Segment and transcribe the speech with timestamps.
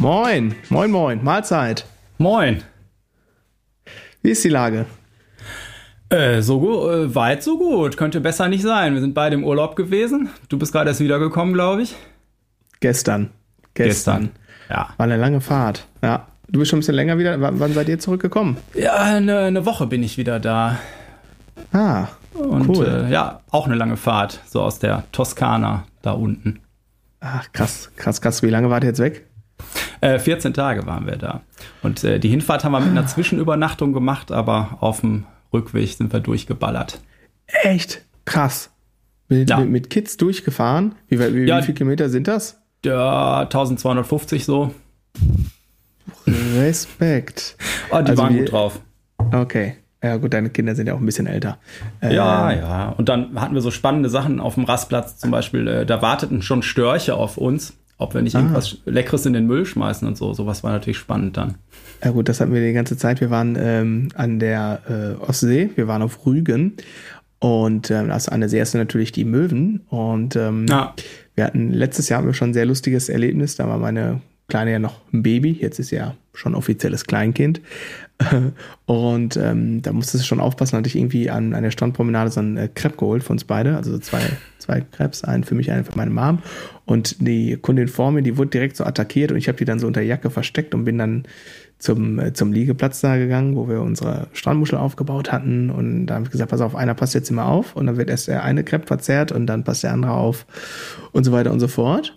[0.00, 1.84] Moin, moin, moin, Mahlzeit.
[2.16, 2.62] Moin.
[4.22, 4.86] Wie ist die Lage?
[6.08, 7.98] Äh, so gut, äh, weit so gut.
[7.98, 8.94] Könnte besser nicht sein.
[8.94, 10.30] Wir sind beide im Urlaub gewesen.
[10.48, 11.96] Du bist gerade erst wiedergekommen, glaube ich.
[12.80, 13.28] Gestern.
[13.74, 14.30] Gestern.
[14.30, 14.30] Gestern.
[14.70, 14.88] Ja.
[14.96, 15.86] War eine lange Fahrt.
[16.02, 16.28] Ja.
[16.48, 17.38] Du bist schon ein bisschen länger wieder.
[17.38, 18.56] W wann seid ihr zurückgekommen?
[18.72, 20.78] Ja, eine, eine Woche bin ich wieder da.
[21.74, 23.04] Ah, Und cool.
[23.06, 24.40] äh, ja, auch eine lange Fahrt.
[24.46, 26.60] So aus der Toskana da unten.
[27.20, 28.42] Ach, krass, krass, krass.
[28.42, 29.26] Wie lange wart ihr jetzt weg?
[30.00, 31.42] Äh, 14 Tage waren wir da.
[31.82, 36.12] Und äh, die Hinfahrt haben wir mit einer Zwischenübernachtung gemacht, aber auf dem Rückweg sind
[36.12, 37.00] wir durchgeballert.
[37.46, 38.02] Echt?
[38.24, 38.70] Krass.
[39.28, 39.58] Mit, Ja.
[39.58, 40.94] mit, mit Kids durchgefahren?
[41.08, 41.58] Wie, wie, Ja.
[41.58, 42.60] wie viele Kilometer sind das?
[42.84, 44.72] Ja, 1250 so.
[46.26, 47.56] Respekt.
[47.90, 48.80] Oh, die Also waren wir- gut drauf.
[49.32, 49.76] Okay.
[50.02, 51.58] Ja, gut, deine Kinder sind ja auch ein bisschen älter.
[52.00, 52.88] Äh, Ja, ja.
[52.90, 55.18] Und dann hatten wir so spannende Sachen auf dem Rastplatz.
[55.18, 59.32] Zum Beispiel, äh, da warteten schon Störche auf uns, ob wir nicht irgendwas Leckeres in
[59.34, 60.32] den Müll schmeißen und so.
[60.32, 61.54] Sowas war natürlich spannend dann.
[62.02, 63.20] Ja gut, das hatten wir die ganze Zeit.
[63.20, 64.80] Wir waren ähm, an der
[65.20, 66.72] äh, Ostsee, wir waren auf Rügen
[67.38, 70.94] und ähm, das eine sehr erste natürlich die Möwen und ähm, Ja.
[71.34, 73.56] wir hatten letztes Jahr haben wir schon ein sehr lustiges Erlebnis.
[73.56, 77.60] Da war meine Kleine ja noch ein Baby, jetzt ist sie ja schon offizielles Kleinkind
[78.86, 82.40] und ähm, da musste sie schon aufpassen, hatte ich irgendwie an, an der Strandpromenade so
[82.40, 84.20] einen äh, Crepe geholt für uns beide, also so zwei,
[84.60, 86.38] zwei Crepes, einen für mich, einen für meine Mom
[86.84, 89.78] und die Kundin vor mir, die wurde direkt so attackiert und ich habe die dann
[89.78, 91.24] so unter der Jacke versteckt und bin dann
[91.80, 95.70] zum, äh, zum Liegeplatz da gegangen, wo wir unsere Strandmuschel aufgebaut hatten.
[95.70, 97.74] Und da habe ich gesagt, pass auf, einer passt jetzt immer auf.
[97.74, 100.46] Und dann wird erst der eine Crepe verzerrt und dann passt der andere auf
[101.12, 102.16] und so weiter und so fort.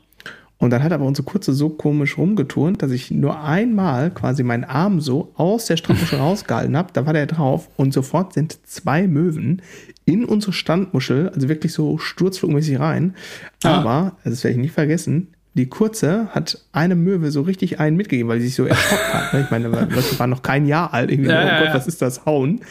[0.57, 4.63] Und dann hat aber unsere Kurze so komisch rumgeturnt, dass ich nur einmal quasi meinen
[4.63, 6.90] Arm so aus der Strandmuschel rausgehalten habe.
[6.94, 9.62] Da war der drauf und sofort sind zwei Möwen
[10.06, 13.16] in unsere Strandmuschel, also wirklich so sturzflugmäßig rein.
[13.64, 13.80] Ah.
[13.80, 17.96] Aber, also das werde ich nicht vergessen, die Kurze hat eine Möwe so richtig einen
[17.96, 19.34] mitgegeben, weil sie sich so erschrocken hat.
[19.34, 19.41] ne?
[19.41, 21.12] Ich meine, Leute waren noch kein Jahr alt.
[21.12, 22.25] Irgendwie, Ja, so, oh Gott, was ist das?
[22.25, 22.62] Hauen.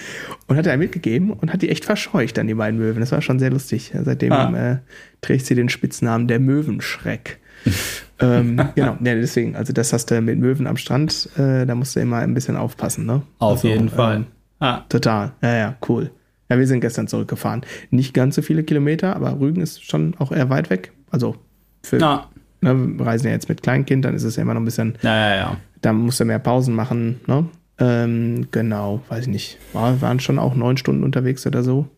[0.48, 2.98] Und hat er einen mitgegeben und hat die echt verscheucht, dann die beiden Möwen.
[2.98, 3.92] Das war schon sehr lustig.
[4.02, 4.72] Seitdem Ah.
[4.72, 4.76] äh,
[5.20, 7.38] trägt sie den Spitznamen der Möwenschreck.
[8.18, 11.94] ähm, genau, ja, deswegen, also das hast du mit Möwen am Strand, äh, da musst
[11.94, 13.22] du immer ein bisschen aufpassen, ne?
[13.38, 14.16] Auf Also, jeden Fall.
[14.16, 14.26] ähm,
[14.58, 15.32] Ah, Total.
[15.42, 16.10] Ja, ja, cool.
[16.52, 17.62] Ja, wir sind gestern zurückgefahren.
[17.90, 20.92] Nicht ganz so viele Kilometer, aber Rügen ist schon auch eher weit weg.
[21.10, 21.36] Also
[21.82, 22.26] für, na,
[22.60, 24.98] ne, wir reisen ja jetzt mit Kleinkind, dann ist es ja immer noch ein bisschen,
[25.02, 25.56] ja, ja, ja.
[25.80, 27.46] da musst du mehr Pausen machen, ne?
[27.78, 29.58] Ähm, genau, weiß ich nicht.
[29.72, 31.88] War, waren schon auch neun Stunden unterwegs oder so.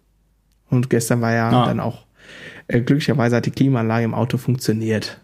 [0.70, 1.66] Und gestern war ja Ah.
[1.66, 2.06] dann auch,
[2.68, 5.20] äh, glücklicherweise hat die Klimaanlage im Auto funktioniert.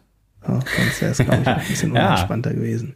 [0.46, 2.06] Ja, sonst wäre es, glaube ich, ein bisschen Ja.
[2.06, 2.94] unentspannter gewesen.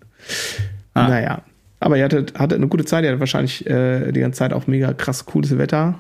[0.95, 1.09] Ah.
[1.09, 1.43] Naja.
[1.81, 4.67] Aber ihr hattet, hattet eine gute Zeit, ihr hattet wahrscheinlich äh, die ganze Zeit auch
[4.67, 5.99] mega krass cooles Wetter.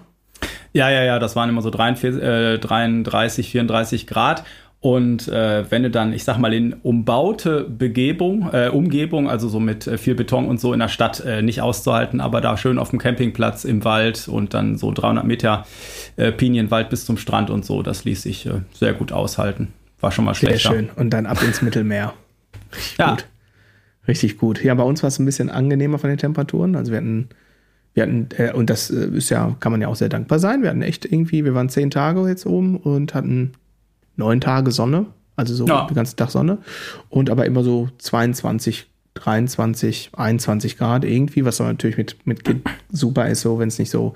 [0.72, 4.44] Ja, ja, ja, das waren immer so 43, äh, 33, 34 Grad.
[4.80, 9.58] Und äh, wenn du dann, ich sag mal, in umbaute Begebung, äh, Umgebung, also so
[9.58, 12.78] mit äh, viel Beton und so in der Stadt äh, nicht auszuhalten, aber da schön
[12.78, 15.64] auf dem Campingplatz im Wald und dann so 300 Meter
[16.16, 19.72] äh, Pinienwald bis zum Strand und so, das ließ sich äh, sehr gut aushalten.
[20.00, 20.74] War schon mal Sehr schlechter.
[20.74, 20.90] schön.
[20.96, 22.12] Und dann ab ins Mittelmeer.
[22.76, 23.10] Richtig Ja.
[23.12, 23.24] gut.
[24.06, 24.62] Richtig gut.
[24.62, 26.76] Ja, bei uns war es ein bisschen angenehmer von den Temperaturen.
[26.76, 27.30] Also wir hatten,
[27.94, 30.62] wir hatten, äh, und das äh, ist ja, kann man ja auch sehr dankbar sein.
[30.62, 33.52] Wir hatten echt irgendwie, wir waren zehn Tage jetzt oben und hatten
[34.16, 35.06] neun Tage Sonne.
[35.36, 35.86] Also so Ja.
[35.86, 36.58] den ganzen Tag Sonne.
[37.08, 42.62] Und aber immer so 22, 23, 21 Grad irgendwie, was aber natürlich mit, mit Kind
[42.90, 44.14] super ist, so wenn es nicht so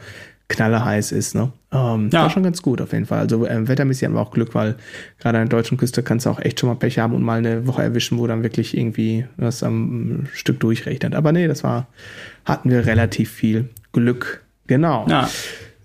[0.49, 1.35] knallerheiß ist.
[1.35, 1.53] Ne?
[1.73, 2.23] Ähm, Ja.
[2.23, 3.19] War schon ganz gut auf jeden Fall.
[3.19, 4.77] Also ähm, wettermäßig haben wir auch Glück, weil
[5.19, 7.39] gerade an der deutschen Küste kannst du auch echt schon mal Pech haben und mal
[7.39, 11.15] eine Woche erwischen, wo dann wirklich irgendwie das am Stück durchrechnet.
[11.15, 11.87] Aber nee, das war,
[12.49, 14.45] hatten wir relativ viel Glück.
[14.67, 15.07] Genau.
[15.09, 15.29] Ja.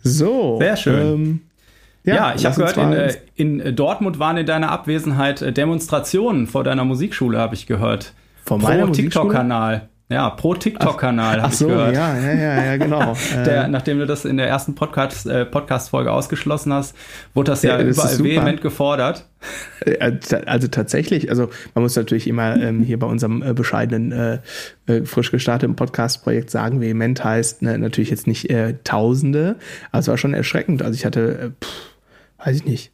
[0.02, 0.58] So.
[0.60, 1.14] Sehr schön.
[1.14, 1.42] Ähm,
[2.06, 6.48] Ja, ich lass habe gehört, in, äh, in Dortmund waren in deiner Abwesenheit äh, Demonstrationen
[6.48, 8.14] vor deiner Musikschule, habe ich gehört.
[8.44, 8.92] Vor Musikschule?
[8.92, 9.90] TikTok-Kanal.
[10.14, 11.96] Ja, pro TikTok-Kanal habe ich so, gehört.
[11.96, 13.18] ja, ja, ja, ja, genau.
[13.36, 16.96] Äh, Der, nachdem du das in der ersten Podcast, äh, Podcast-Folge ausgeschlossen hast,
[17.34, 19.28] wurde das ja, Ja, das überall vehement gefordert.
[19.80, 20.12] Äh,
[20.46, 24.40] Also tatsächlich, also man muss natürlich immer ähm, hier bei unserem äh, bescheidenen, äh,
[24.86, 29.56] äh, frisch gestarteten Podcast-Projekt sagen, vehement heißt ne, natürlich jetzt nicht äh, Tausende,
[29.92, 30.84] aber es war schon erschreckend.
[30.84, 31.72] Also ich hatte, äh, pff,
[32.46, 32.93] weiß ich nicht,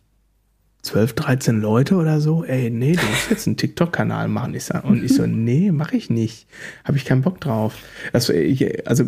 [0.82, 2.44] 12, 13 Leute oder so.
[2.46, 4.54] Ey, nee, du musst jetzt einen TikTok-Kanal machen.
[4.54, 6.48] Ich sag, und ich so, nee, mache ich nicht.
[6.86, 7.76] Habe ich keinen Bock drauf.
[8.14, 9.04] Das, ich, also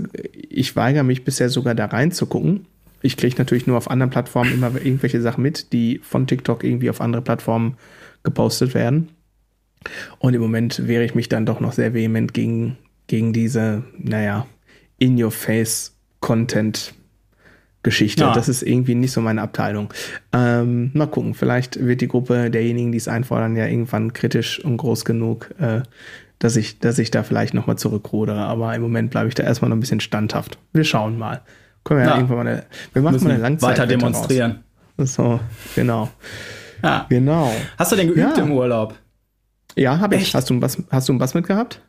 [0.49, 2.65] ich weigere mich bisher sogar da reinzugucken.
[3.01, 6.89] Ich kriege natürlich nur auf anderen Plattformen immer irgendwelche Sachen mit, die von TikTok irgendwie
[6.89, 7.77] auf andere Plattformen
[8.23, 9.09] gepostet werden.
[10.19, 12.77] Und im Moment wehre ich mich dann doch noch sehr vehement gegen,
[13.07, 14.45] gegen diese, naja,
[14.99, 16.93] in-your-face-Content
[17.83, 18.23] Geschichte.
[18.23, 18.33] Ja.
[18.33, 19.93] Das ist irgendwie nicht so meine Abteilung.
[20.33, 24.77] Ähm, mal gucken, vielleicht wird die Gruppe derjenigen, die es einfordern, ja irgendwann kritisch und
[24.77, 25.81] groß genug, äh,
[26.39, 28.39] dass ich, dass ich da vielleicht nochmal zurückrudere.
[28.39, 30.57] Aber im Moment bleibe ich da erstmal noch ein bisschen standhaft.
[30.73, 31.41] Wir schauen mal.
[31.83, 32.63] Können wir ja, ja irgendwann mal eine,
[32.93, 34.59] wir machen mal eine Langzeit weiter demonstrieren.
[34.99, 35.15] Raus.
[35.15, 35.39] So,
[35.75, 36.09] genau.
[36.83, 37.05] Ja.
[37.09, 37.51] Genau.
[37.77, 38.95] Hast du denn geübt im Urlaub?
[39.75, 40.35] Ja, habe ich.
[40.35, 41.81] Hast du einen Bass, hast du einen Bass mitgehabt?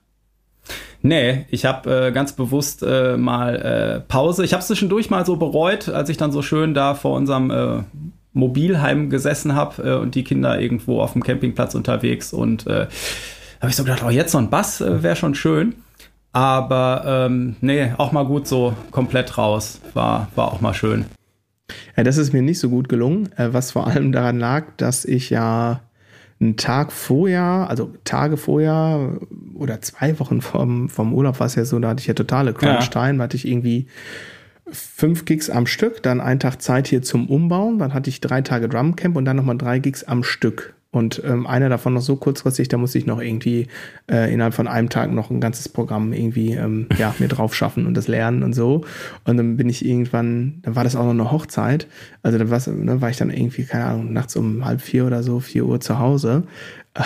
[1.03, 4.44] Nee, ich habe äh, ganz bewusst äh, mal äh, Pause.
[4.44, 7.82] Ich habe zwischendurch mal so bereut, als ich dann so schön da vor unserem äh,
[8.32, 12.87] Mobilheim gesessen habe äh, und die Kinder irgendwo auf dem Campingplatz unterwegs und äh,
[13.61, 15.75] habe ich so gedacht, oh, jetzt so ein Bass wäre schon schön.
[16.32, 19.81] Aber ähm, nee, auch mal gut so komplett raus.
[19.94, 21.05] War, war auch mal schön.
[21.97, 25.31] Ja, das ist mir nicht so gut gelungen, was vor allem daran lag, dass ich
[25.31, 25.81] ja
[26.43, 29.19] einen Tag vorher, also Tage vorher
[29.55, 32.53] oder zwei Wochen vom, vom Urlaub war es ja so, da hatte ich ja totale
[32.53, 33.23] Crunch-Time, ja.
[33.23, 33.87] hatte ich irgendwie
[34.71, 38.41] fünf Gigs am Stück, dann einen Tag Zeit hier zum Umbauen, dann hatte ich drei
[38.43, 40.75] Tage Drumcamp und dann nochmal drei Gigs am Stück.
[40.93, 43.67] Und ähm, einer davon noch so kurzfristig, da musste ich noch irgendwie
[44.11, 47.87] äh, innerhalb von einem Tag noch ein ganzes Programm irgendwie ähm, ja, mir drauf schaffen
[47.87, 48.85] und das lernen und so.
[49.25, 51.87] Und dann bin ich irgendwann, dann war das auch noch eine Hochzeit.
[52.23, 55.41] Also da ne, war ich dann irgendwie, keine Ahnung, nachts um halb vier oder so,
[55.41, 56.43] vier Uhr zu Hause.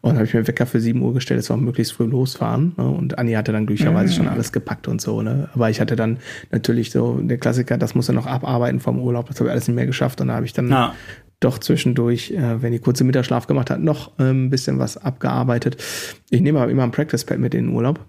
[0.00, 2.72] Und habe ich mir Wecker für sieben Uhr gestellt, wir auch möglichst früh losfahren.
[2.76, 2.88] Ne?
[2.88, 5.22] Und Anni hatte dann glücklicherweise schon alles gepackt und so.
[5.22, 5.48] Ne?
[5.54, 6.16] Aber ich hatte dann
[6.50, 9.28] natürlich so der Klassiker, das muss er noch abarbeiten vom Urlaub.
[9.28, 10.20] Das habe ich alles nicht mehr geschafft.
[10.20, 10.94] Und da habe ich dann ja
[11.40, 15.82] doch zwischendurch, äh, wenn die kurze Mittagsschlaf gemacht hat, noch ein bisschen was abgearbeitet.
[16.28, 18.00] Ich nehme aber immer ein Practice Pad mit in den Urlaub,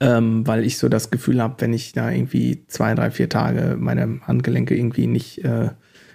[0.00, 3.76] ähm, weil ich so das Gefühl habe, wenn ich da irgendwie zwei, drei, vier Tage
[3.78, 5.70] meine Handgelenke irgendwie nicht, äh,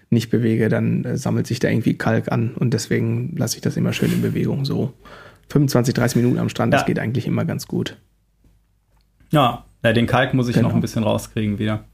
[0.09, 3.77] nicht bewege, dann äh, sammelt sich da irgendwie Kalk an und deswegen lasse ich das
[3.77, 4.65] immer schön in Bewegung.
[4.65, 4.93] So
[5.49, 6.79] 25, 30 Minuten am Strand, ja.
[6.79, 7.97] das geht eigentlich immer ganz gut.
[9.31, 10.69] Ja, ja den Kalk muss ich genau.
[10.69, 11.85] noch ein bisschen rauskriegen wieder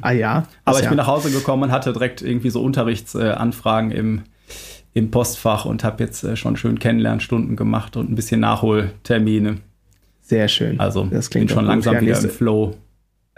[0.00, 0.46] ah ja.
[0.64, 0.90] Aber ich ja.
[0.90, 4.22] bin nach Hause gekommen und hatte direkt irgendwie so Unterrichtsanfragen im,
[4.92, 9.58] im Postfach und habe jetzt äh, schon schön Kennenlernstunden gemacht und ein bisschen Nachholtermine.
[10.20, 10.80] Sehr schön.
[10.80, 12.76] Also das klingt bin schon langsam wieder nächste, im Flow.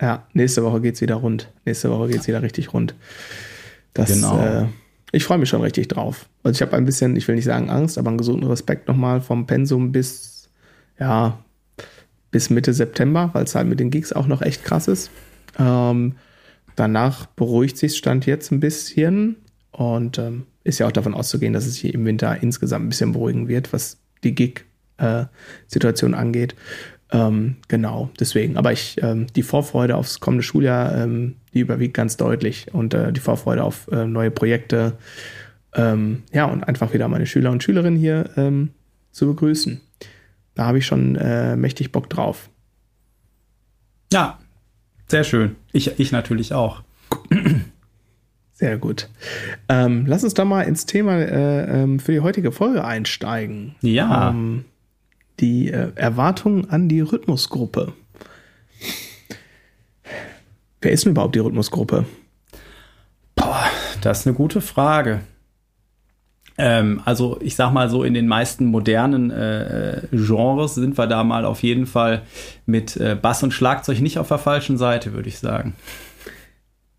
[0.01, 1.51] Ja, nächste Woche geht es wieder rund.
[1.65, 2.95] Nächste Woche geht es wieder richtig rund.
[3.93, 4.39] Das, genau.
[4.39, 4.67] Äh,
[5.13, 6.27] ich freue mich schon richtig drauf.
[6.43, 9.21] Also ich habe ein bisschen, ich will nicht sagen Angst, aber einen gesunden Respekt nochmal
[9.21, 10.51] vom Pensum bis,
[10.99, 11.39] ja,
[12.33, 15.11] bis Mitte September, weil es halt mit den Gigs auch noch echt krass ist.
[15.59, 16.17] Ähm,
[16.77, 19.37] danach beruhigt sich Stand jetzt ein bisschen
[19.73, 23.13] und ähm, ist ja auch davon auszugehen, dass es sich im Winter insgesamt ein bisschen
[23.13, 26.55] beruhigen wird, was die Gig-Situation äh, angeht.
[27.13, 28.57] Ähm, genau, deswegen.
[28.57, 33.13] Aber ich, ähm, die Vorfreude aufs kommende Schuljahr, ähm, die überwiegt ganz deutlich und äh,
[33.13, 34.95] die Vorfreude auf äh, neue Projekte.
[35.75, 38.71] Ähm, ja, und einfach wieder meine Schüler und Schülerinnen hier ähm,
[39.13, 39.81] zu begrüßen.
[40.55, 42.49] Da habe ich schon äh, mächtig Bock drauf.
[44.13, 44.39] Ja,
[45.07, 45.57] sehr schön.
[45.73, 46.83] Ich, ich natürlich auch.
[48.53, 49.09] Sehr gut.
[49.69, 53.75] Ähm, lass uns da mal ins Thema äh, ähm, für die heutige Folge einsteigen.
[53.81, 54.31] Ja.
[54.31, 54.65] Ähm,
[55.41, 57.93] die äh, Erwartungen an die Rhythmusgruppe.
[60.81, 62.05] Wer ist denn überhaupt die Rhythmusgruppe?
[63.35, 63.65] Boah,
[64.03, 65.21] das ist eine gute Frage.
[66.57, 71.25] Ähm, also ich sag mal so, in den meisten modernen äh, Genres sind wir da
[71.25, 72.23] mal auf jeden Fall
[72.67, 75.75] mit äh, Bass und Schlagzeug nicht auf der falschen Seite, würde ich sagen.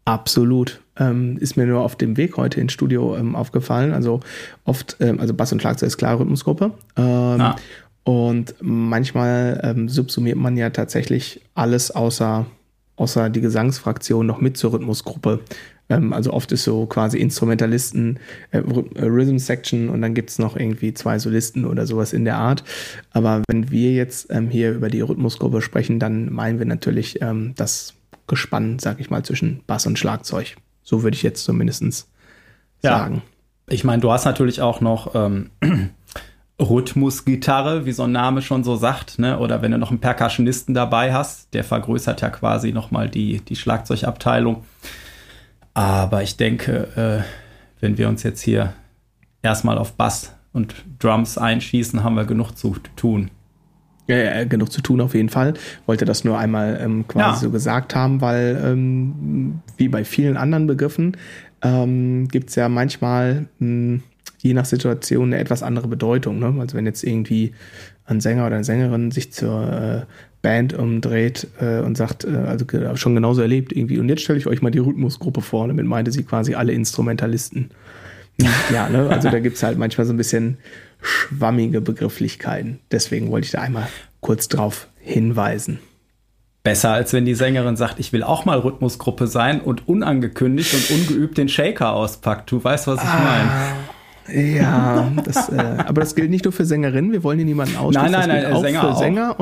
[0.03, 0.81] Absolut.
[0.97, 3.93] Ähm, ist mir nur auf dem Weg heute ins Studio ähm, aufgefallen.
[3.93, 4.19] Also
[4.63, 6.71] oft, ähm, also Bass und Schlagzeug ist klar Rhythmusgruppe.
[6.95, 7.55] Ah.
[8.03, 12.45] Und manchmal ähm, subsumiert man ja tatsächlich alles außer,
[12.97, 15.39] außer die Gesangsfraktion noch mit zur Rhythmusgruppe.
[15.89, 18.19] Ähm, also oft ist so quasi Instrumentalisten,
[18.51, 22.25] äh, äh, Rhythm Section und dann gibt es noch irgendwie zwei Solisten oder sowas in
[22.25, 22.63] der Art.
[23.11, 27.53] Aber wenn wir jetzt ähm, hier über die Rhythmusgruppe sprechen, dann meinen wir natürlich ähm,
[27.55, 27.93] das
[28.27, 30.55] Gespann, sag ich mal, zwischen Bass und Schlagzeug.
[30.83, 32.07] So würde ich jetzt zumindest
[32.81, 32.97] ja.
[32.97, 33.21] sagen.
[33.67, 35.49] Ich meine, du hast natürlich auch noch ähm,
[36.59, 39.39] Rhythmusgitarre, wie so ein Name schon so sagt, ne?
[39.39, 43.55] Oder wenn du noch einen Percussionisten dabei hast, der vergrößert ja quasi nochmal die, die
[43.55, 44.63] Schlagzeugabteilung.
[45.75, 48.73] Aber ich denke, äh, wenn wir uns jetzt hier
[49.43, 53.29] erstmal auf Bass und Drums einschießen, haben wir genug zu tun.
[54.07, 55.55] Ja, ja, genug zu tun auf jeden Fall.
[55.85, 57.35] Wollte das nur einmal ähm, quasi ja.
[57.35, 61.17] so gesagt haben, weil ähm, wie bei vielen anderen Begriffen
[61.61, 64.03] ähm, gibt es ja manchmal mh, hm,
[64.37, 66.39] je nach Situation eine etwas andere Bedeutung.
[66.39, 66.53] Ne?
[66.59, 67.53] Also wenn jetzt irgendwie
[68.05, 70.01] ein Sänger oder eine Sängerin sich zur äh,
[70.45, 73.97] Band umdreht äh, und sagt, äh, also schon genauso erlebt irgendwie.
[73.97, 75.67] Und jetzt stelle ich euch mal die Rhythmusgruppe vor.
[75.67, 77.71] Damit meinte sie quasi alle Instrumentalisten.
[78.71, 79.09] ja, ne?
[79.09, 80.59] also da gibt es halt manchmal so ein bisschen
[81.01, 82.77] schwammige Begrifflichkeiten.
[82.91, 83.87] Deswegen wollte ich da einmal
[84.21, 85.79] kurz drauf hinweisen.
[86.61, 90.91] Besser als wenn die Sängerin sagt, ich will auch mal Rhythmusgruppe sein und unangekündigt und
[90.91, 92.51] ungeübt den Shaker auspackt.
[92.51, 93.81] Du weißt, was ich ah,
[94.27, 94.57] meine.
[94.57, 97.11] Ja, das, äh, aber das gilt nicht nur für Sängerinnen.
[97.11, 98.11] Wir wollen hier niemanden ausschließen.
[98.11, 98.99] Nein, nein, nein, auch Sänger für auch.
[98.99, 99.39] Sänger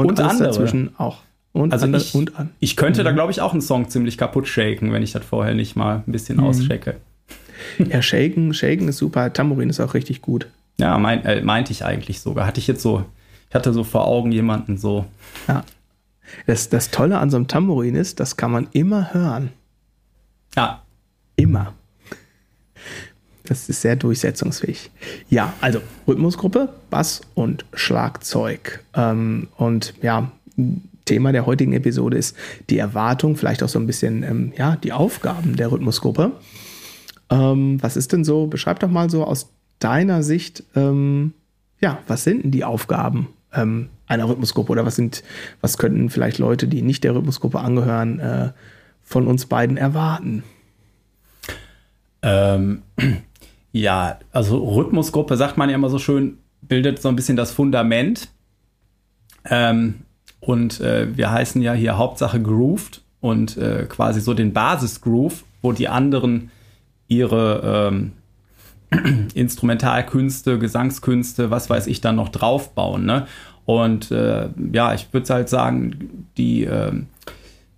[0.00, 0.48] und, und, und andere.
[0.48, 1.18] dazwischen auch.
[1.52, 2.50] Und also andere, ich, und an.
[2.60, 3.04] ich könnte mhm.
[3.04, 6.02] da, glaube ich, auch einen Song ziemlich kaputt shaken, wenn ich das vorher nicht mal
[6.06, 6.44] ein bisschen mhm.
[6.44, 6.96] auschecke.
[7.78, 9.32] Ja, shaken, shaken ist super.
[9.32, 10.46] Tambourin ist auch richtig gut.
[10.78, 12.46] Ja, mein, äh, meinte ich eigentlich sogar.
[12.46, 13.04] Hatte ich jetzt so,
[13.48, 15.04] ich hatte so vor Augen jemanden so.
[15.46, 15.64] Ja.
[16.46, 19.50] Das, das Tolle an so einem Tambourin ist, das kann man immer hören.
[20.56, 20.82] Ja.
[21.36, 21.74] Immer.
[23.50, 24.92] Das ist sehr durchsetzungsfähig.
[25.28, 28.84] Ja, also Rhythmusgruppe, Bass und Schlagzeug.
[28.94, 30.30] Ähm, und ja,
[31.04, 32.36] Thema der heutigen Episode ist
[32.68, 36.30] die Erwartung, vielleicht auch so ein bisschen ähm, ja, die Aufgaben der Rhythmusgruppe.
[37.28, 38.46] Ähm, was ist denn so?
[38.46, 41.34] Beschreib doch mal so aus deiner Sicht, ähm,
[41.80, 45.24] ja, was sind denn die Aufgaben ähm, einer Rhythmusgruppe oder was sind,
[45.60, 48.52] was könnten vielleicht Leute, die nicht der Rhythmusgruppe angehören, äh,
[49.02, 50.44] von uns beiden erwarten?
[52.22, 52.82] Ähm,
[53.72, 58.28] ja, also Rhythmusgruppe sagt man ja immer so schön, bildet so ein bisschen das Fundament.
[59.44, 60.00] Ähm,
[60.40, 65.72] und äh, wir heißen ja hier Hauptsache Grooved und äh, quasi so den Basis-Groove, wo
[65.72, 66.50] die anderen
[67.08, 68.12] ihre ähm,
[69.34, 73.04] Instrumentalkünste, Gesangskünste, was weiß ich, dann noch draufbauen.
[73.04, 73.26] Ne?
[73.66, 76.92] Und äh, ja, ich würde halt sagen, die, äh,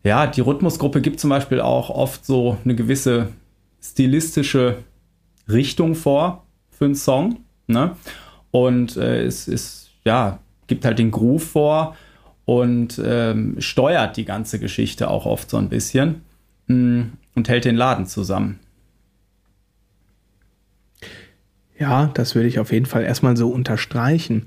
[0.04, 3.28] ja, die Rhythmusgruppe gibt zum Beispiel auch oft so eine gewisse
[3.82, 4.78] stilistische
[5.48, 7.40] Richtung vor für einen Song.
[7.66, 7.96] Ne?
[8.50, 11.96] Und äh, es ist, ja, gibt halt den Groove vor
[12.44, 16.22] und ähm, steuert die ganze Geschichte auch oft so ein bisschen
[16.66, 18.60] mh, mm, und hält den Laden zusammen.
[21.78, 24.46] Ja, das würde ich auf jeden Fall erstmal so unterstreichen.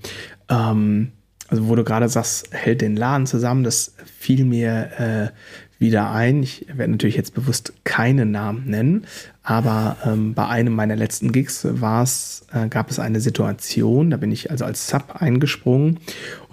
[0.49, 1.11] Ähm,
[1.47, 5.29] also wo du gerade sagst, hält den Laden zusammen, das fiel mir äh,
[5.79, 6.43] wieder ein.
[6.43, 9.05] Ich werde natürlich jetzt bewusst keine Namen nennen,
[9.43, 14.31] aber ähm, bei einem meiner letzten Gigs war's, äh, gab es eine Situation, da bin
[14.31, 15.99] ich also als Sub eingesprungen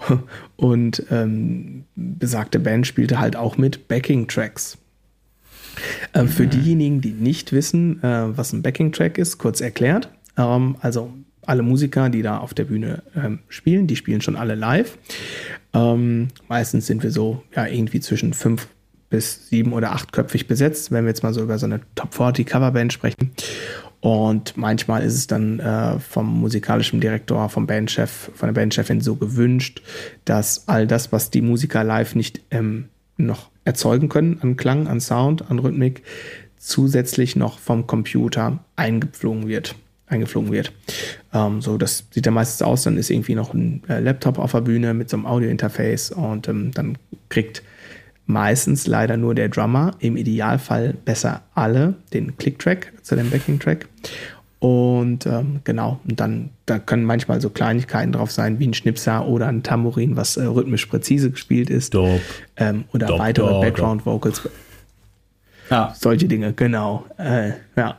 [0.55, 4.77] und ähm, besagte Band spielte halt auch mit Backing-Tracks.
[6.13, 6.49] Äh, für mhm.
[6.49, 10.09] diejenigen, die nicht wissen, äh, was ein Backing-Track ist, kurz erklärt.
[10.37, 11.13] Ähm, also
[11.45, 14.97] alle Musiker, die da auf der Bühne ähm, spielen, die spielen schon alle live.
[15.73, 18.67] Ähm, meistens sind wir so ja irgendwie zwischen fünf
[19.13, 22.47] bis sieben oder achtköpfig besetzt, wenn wir jetzt mal so über so eine Top 40
[22.47, 23.29] Coverband sprechen.
[23.99, 29.15] Und manchmal ist es dann äh, vom musikalischen Direktor, vom Bandchef, von der Bandchefin so
[29.15, 29.83] gewünscht,
[30.25, 34.99] dass all das, was die Musiker live nicht ähm, noch erzeugen können an Klang, an
[34.99, 36.01] Sound, an Rhythmik,
[36.57, 39.75] zusätzlich noch vom Computer eingeflogen wird
[40.07, 40.71] eingeflogen wird.
[41.33, 44.51] Ähm, so, das sieht dann meistens aus, dann ist irgendwie noch ein äh, Laptop auf
[44.51, 46.97] der Bühne mit so einem Audio-Interface und ähm, dann
[47.29, 47.63] kriegt
[48.25, 53.87] meistens leider nur der Drummer, im Idealfall besser alle, den Click-Track zu dem Backing-Track.
[54.59, 59.27] Und ähm, genau, und dann da können manchmal so Kleinigkeiten drauf sein, wie ein Schnipser
[59.27, 61.93] oder ein Tambourin, was äh, rhythmisch präzise gespielt ist.
[62.55, 64.49] Ähm, oder dope, weitere Background-Vocals.
[65.69, 65.93] Ja.
[65.99, 67.05] Solche Dinge, genau.
[67.17, 67.97] Äh, ja.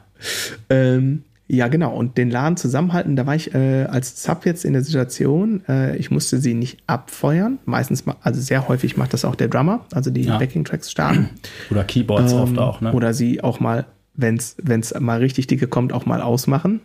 [0.70, 1.94] Ähm, ja, genau.
[1.94, 5.96] Und den Laden zusammenhalten, da war ich äh, als Sub jetzt in der Situation, äh,
[5.96, 7.58] ich musste sie nicht abfeuern.
[7.66, 10.38] Meistens, also sehr häufig macht das auch der Drummer, also die ja.
[10.38, 11.28] Backing-Tracks starten.
[11.70, 12.92] Oder Keyboards ähm, oft auch, ne?
[12.92, 13.84] Oder sie auch mal,
[14.14, 16.80] wenn es mal richtig dicke kommt, auch mal ausmachen.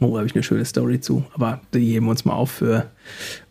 [0.00, 2.90] Oh, habe ich eine schöne Story zu, aber die heben wir uns mal auf für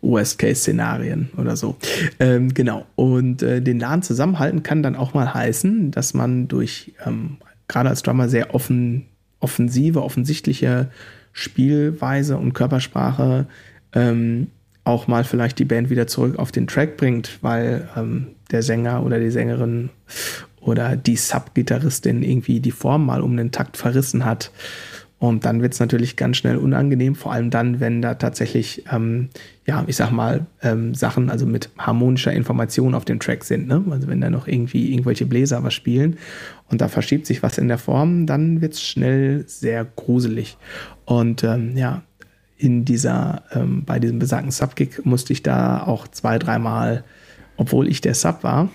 [0.02, 1.76] Worst-Case-Szenarien oder so.
[2.20, 2.84] Ähm, genau.
[2.94, 7.88] Und äh, den Laden zusammenhalten kann dann auch mal heißen, dass man durch ähm, gerade
[7.88, 9.06] als Drummer sehr offen
[9.40, 10.90] offensive, offensichtliche
[11.32, 13.46] Spielweise und Körpersprache
[13.92, 14.48] ähm,
[14.84, 19.04] auch mal vielleicht die Band wieder zurück auf den Track bringt, weil ähm, der Sänger
[19.04, 19.90] oder die Sängerin
[20.60, 24.50] oder die Sub-Gitarristin irgendwie die Form mal um den Takt verrissen hat
[25.26, 29.28] und dann wird es natürlich ganz schnell unangenehm, vor allem dann, wenn da tatsächlich, ähm,
[29.66, 33.66] ja, ich sag mal, ähm, Sachen, also mit harmonischer Information auf dem Track sind.
[33.66, 33.84] Ne?
[33.90, 36.16] Also wenn da noch irgendwie irgendwelche Bläser was spielen
[36.70, 40.58] und da verschiebt sich was in der Form, dann wird es schnell sehr gruselig.
[41.06, 42.02] Und ähm, ja,
[42.56, 47.02] in dieser, ähm, bei diesem besagten Subgig musste ich da auch zwei, dreimal,
[47.56, 48.70] obwohl ich der Sub war,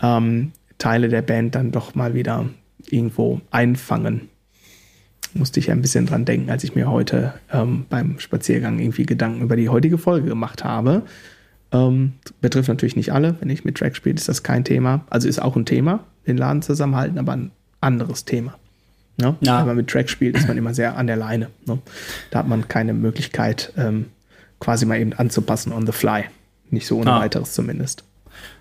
[0.00, 2.48] ähm, Teile der Band dann doch mal wieder
[2.88, 4.28] irgendwo einfangen
[5.34, 9.42] musste ich ein bisschen dran denken, als ich mir heute ähm, beim Spaziergang irgendwie Gedanken
[9.42, 11.02] über die heutige Folge gemacht habe.
[11.72, 13.36] Ähm, betrifft natürlich nicht alle.
[13.40, 15.04] Wenn ich mit Track spiele, ist das kein Thema.
[15.10, 18.54] Also ist auch ein Thema, den Laden zusammenhalten, aber ein anderes Thema.
[19.16, 19.36] Ne?
[19.40, 19.60] Ja.
[19.60, 21.48] Wenn man mit Track spielt, ist man immer sehr an der Leine.
[21.66, 21.78] Ne?
[22.30, 24.06] Da hat man keine Möglichkeit, ähm,
[24.60, 26.24] quasi mal eben anzupassen on the fly.
[26.70, 27.20] Nicht so ohne ah.
[27.20, 28.04] weiteres zumindest.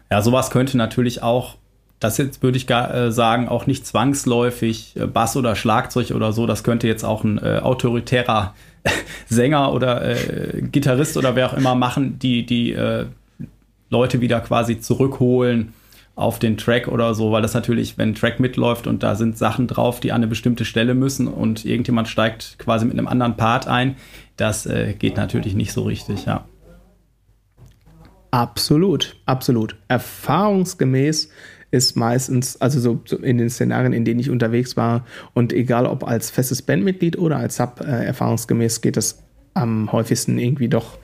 [0.09, 1.57] Ja, sowas könnte natürlich auch,
[2.01, 6.33] das jetzt würde ich gar, äh, sagen, auch nicht zwangsläufig äh, Bass oder Schlagzeug oder
[6.33, 8.53] so, das könnte jetzt auch ein äh, autoritärer
[9.29, 13.05] Sänger oder äh, Gitarrist oder wer auch immer machen, die die äh,
[13.89, 15.73] Leute wieder quasi zurückholen
[16.15, 19.67] auf den Track oder so, weil das natürlich, wenn Track mitläuft und da sind Sachen
[19.67, 23.67] drauf, die an eine bestimmte Stelle müssen und irgendjemand steigt quasi mit einem anderen Part
[23.67, 23.95] ein,
[24.37, 26.45] das äh, geht natürlich nicht so richtig, ja.
[28.31, 29.75] Absolut, absolut.
[29.87, 31.29] Erfahrungsgemäß
[31.71, 36.05] ist meistens, also so, in den Szenarien, in denen ich unterwegs war, und egal ob
[36.05, 39.23] als festes Bandmitglied oder als Sub, äh, erfahrungsgemäß geht es
[39.53, 40.97] am häufigsten irgendwie doch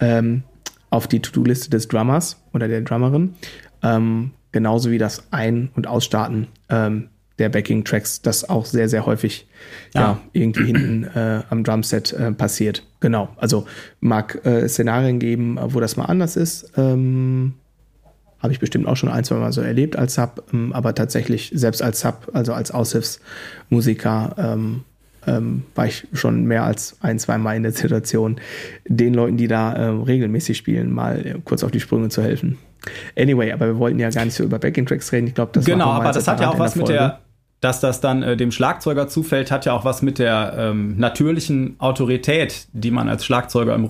[0.00, 0.42] ähm,
[0.90, 3.34] auf die To-Do-Liste des Drummers oder der Drummerin.
[3.82, 7.08] Ähm, genauso wie das Ein- und Ausstarten ähm,
[7.38, 9.46] der Backing-Tracks, das auch sehr, sehr häufig
[9.94, 10.00] ja.
[10.00, 12.84] ja irgendwie hinten äh, am Drumset äh, passiert.
[13.00, 13.28] Genau.
[13.36, 13.66] Also
[14.00, 16.72] mag äh, Szenarien geben, wo das mal anders ist.
[16.76, 17.54] Ähm,
[18.40, 21.50] habe ich bestimmt auch schon ein, zwei Mal so erlebt als Sub, ähm, aber tatsächlich
[21.54, 24.84] selbst als Sub, also als Aushilfsmusiker, ähm,
[25.26, 28.40] ähm, war ich schon mehr als ein, zwei Mal in der Situation,
[28.86, 32.58] den Leuten, die da äh, regelmäßig spielen, mal äh, kurz auf die Sprünge zu helfen.
[33.18, 35.26] Anyway, aber wir wollten ja gar nicht so über Backing-Tracks reden.
[35.26, 37.20] Ich glaube, das Genau, aber das hat ja auch was mit der,
[37.60, 41.74] dass das dann äh, dem Schlagzeuger zufällt, hat ja auch was mit der ähm, natürlichen
[41.78, 43.84] Autorität, die man als Schlagzeuger im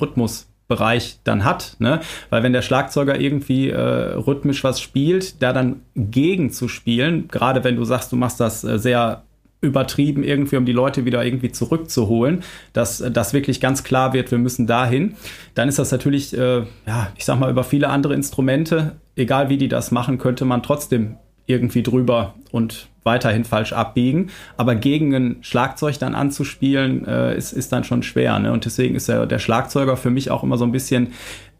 [0.69, 2.01] Rhythmusbereich dann hat, ne?
[2.31, 3.81] Weil wenn der Schlagzeuger irgendwie äh,
[4.15, 8.65] rhythmisch was spielt, da dann gegen zu spielen, gerade wenn du sagst, du machst das
[8.65, 9.23] äh, sehr
[9.61, 14.39] übertrieben irgendwie, um die Leute wieder irgendwie zurückzuholen, dass das wirklich ganz klar wird, wir
[14.39, 15.17] müssen dahin,
[15.55, 19.57] dann ist das natürlich, äh, ja, ich sag mal, über viele andere Instrumente, egal wie
[19.57, 21.17] die das machen, könnte man trotzdem
[21.49, 24.31] irgendwie drüber und weiterhin falsch abbiegen.
[24.57, 28.39] Aber gegen ein Schlagzeug dann anzuspielen, äh, ist, ist dann schon schwer.
[28.39, 28.53] Ne?
[28.53, 31.09] Und deswegen ist der, der Schlagzeuger für mich auch immer so ein bisschen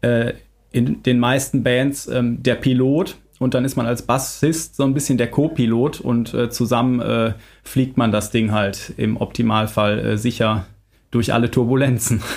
[0.01, 0.33] äh,
[0.71, 4.93] in den meisten Bands ähm, der Pilot und dann ist man als Bassist so ein
[4.93, 10.17] bisschen der Co-Pilot und äh, zusammen äh, fliegt man das Ding halt im Optimalfall äh,
[10.17, 10.67] sicher
[11.09, 12.21] durch alle Turbulenzen.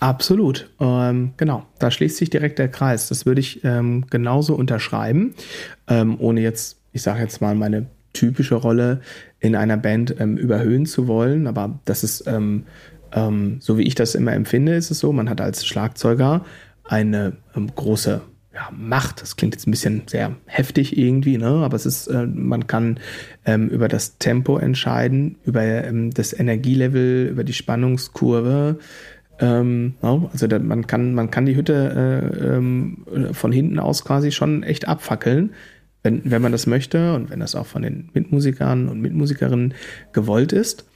[0.00, 1.64] Absolut, ähm, genau.
[1.78, 3.08] Da schließt sich direkt der Kreis.
[3.08, 5.34] Das würde ich ähm, genauso unterschreiben,
[5.88, 9.00] ähm, ohne jetzt, ich sage jetzt mal, meine typische Rolle
[9.40, 11.46] in einer Band ähm, überhöhen zu wollen.
[11.46, 12.64] Aber das ist, ähm,
[13.12, 16.44] ähm, so wie ich das immer empfinde, ist es so, man hat als Schlagzeuger
[16.84, 17.32] eine
[17.74, 18.20] große
[18.56, 19.20] ja, Macht.
[19.20, 21.46] Das klingt jetzt ein bisschen sehr heftig irgendwie, ne?
[21.46, 22.98] aber es ist, äh, man kann
[23.44, 28.78] ähm, über das Tempo entscheiden, über ähm, das Energielevel, über die Spannungskurve.
[29.38, 30.30] Ähm, no?
[30.32, 34.62] Also da, man, kann, man kann die Hütte äh, ähm, von hinten aus quasi schon
[34.62, 35.50] echt abfackeln,
[36.02, 39.74] wenn, wenn man das möchte und wenn das auch von den Mitmusikern und Mitmusikerinnen
[40.12, 40.86] gewollt ist.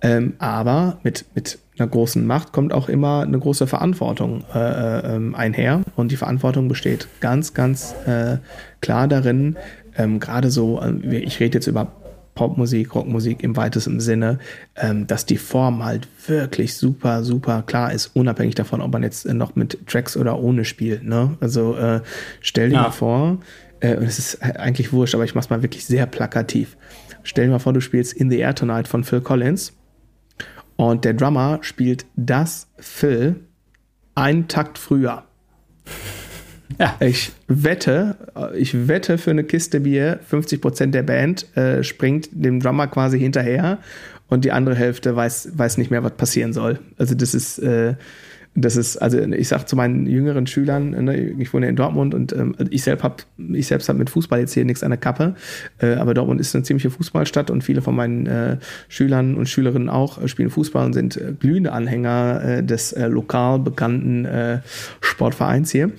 [0.00, 5.16] Ähm, aber mit, mit einer großen Macht kommt auch immer eine große Verantwortung äh, äh,
[5.16, 5.82] ähm, einher.
[5.96, 8.38] Und die Verantwortung besteht ganz, ganz äh,
[8.80, 9.56] klar darin,
[9.96, 11.92] ähm, gerade so, äh, ich rede jetzt über
[12.38, 14.38] Popmusik, Rockmusik im weitesten Sinne,
[14.76, 19.26] ähm, dass die Form halt wirklich super, super klar ist, unabhängig davon, ob man jetzt
[19.26, 21.02] noch mit Tracks oder ohne spielt.
[21.02, 21.36] Ne?
[21.40, 22.00] Also äh,
[22.40, 22.82] stell dir ja.
[22.82, 23.38] mal vor,
[23.80, 26.76] äh, es ist eigentlich wurscht, aber ich mach's mal wirklich sehr plakativ.
[27.24, 29.72] Stell dir mal vor, du spielst In the Air Tonight von Phil Collins
[30.76, 33.40] und der Drummer spielt das Phil
[34.14, 35.24] einen Takt früher.
[36.78, 36.96] Ja.
[37.00, 38.16] Ich wette,
[38.54, 43.78] ich wette für eine Kiste Bier, 50% der Band äh, springt dem Drummer quasi hinterher
[44.28, 46.78] und die andere Hälfte weiß, weiß nicht mehr, was passieren soll.
[46.98, 47.94] Also das ist, äh,
[48.60, 52.32] das ist, also ich sage zu meinen jüngeren Schülern, ne, ich wohne in Dortmund und
[52.32, 53.16] ähm, ich selbst habe
[53.52, 55.34] ich selbst habe mit Fußball jetzt hier nichts an der Kappe,
[55.78, 59.88] äh, aber Dortmund ist eine ziemliche Fußballstadt und viele von meinen äh, Schülern und Schülerinnen
[59.88, 64.26] auch äh, spielen Fußball und sind äh, glühende Anhänger äh, des lokal bekannten
[65.00, 65.90] Sportvereins hier.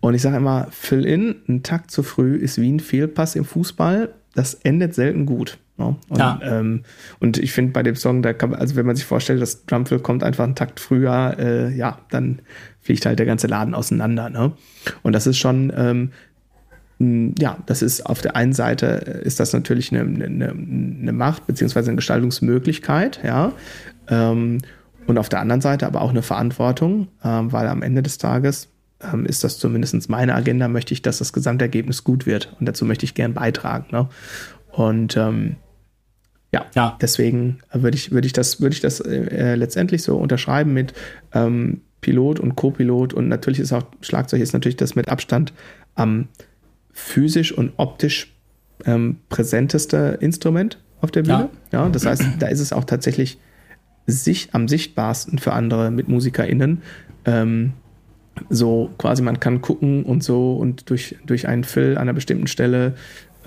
[0.00, 3.44] Und ich sage immer, Fill in, ein Takt zu früh ist wie ein Fehlpass im
[3.44, 5.58] Fußball, das endet selten gut.
[5.76, 5.96] Ne?
[6.08, 6.38] Und, ja.
[6.42, 6.84] ähm,
[7.18, 9.98] und ich finde bei dem Song, da kann, also wenn man sich vorstellt, das Drumfill
[9.98, 12.40] kommt einfach einen Takt früher, äh, ja, dann
[12.80, 14.30] fliegt halt der ganze Laden auseinander.
[14.30, 14.52] Ne?
[15.02, 19.92] Und das ist schon, ähm, ja, das ist auf der einen Seite ist das natürlich
[19.92, 23.52] eine, eine, eine Macht beziehungsweise eine Gestaltungsmöglichkeit, ja.
[24.08, 24.58] Ähm,
[25.06, 28.68] und auf der anderen Seite aber auch eine Verantwortung, ähm, weil am Ende des Tages
[29.00, 32.54] ähm, ist das zumindest meine Agenda, möchte ich, dass das Gesamtergebnis gut wird.
[32.58, 33.86] Und dazu möchte ich gern beitragen.
[33.90, 34.08] Ne?
[34.72, 35.56] Und ähm,
[36.52, 36.96] ja, ja.
[37.00, 40.94] deswegen würde ich, würde ich das, würde ich das äh, letztendlich so unterschreiben mit
[41.32, 45.52] ähm, Pilot und Co-Pilot und natürlich ist auch Schlagzeug ist natürlich das mit Abstand
[45.94, 46.28] am
[46.92, 48.34] physisch und optisch
[48.84, 51.50] ähm, präsenteste Instrument auf der Bühne.
[51.72, 51.84] Ja.
[51.84, 51.88] ja.
[51.88, 53.38] das heißt, da ist es auch tatsächlich
[54.06, 56.82] sich, am sichtbarsten für andere MitmusikerInnen.
[57.24, 57.72] Ähm,
[58.48, 62.46] so quasi man kann gucken und so und durch, durch einen Fill an einer bestimmten
[62.46, 62.94] Stelle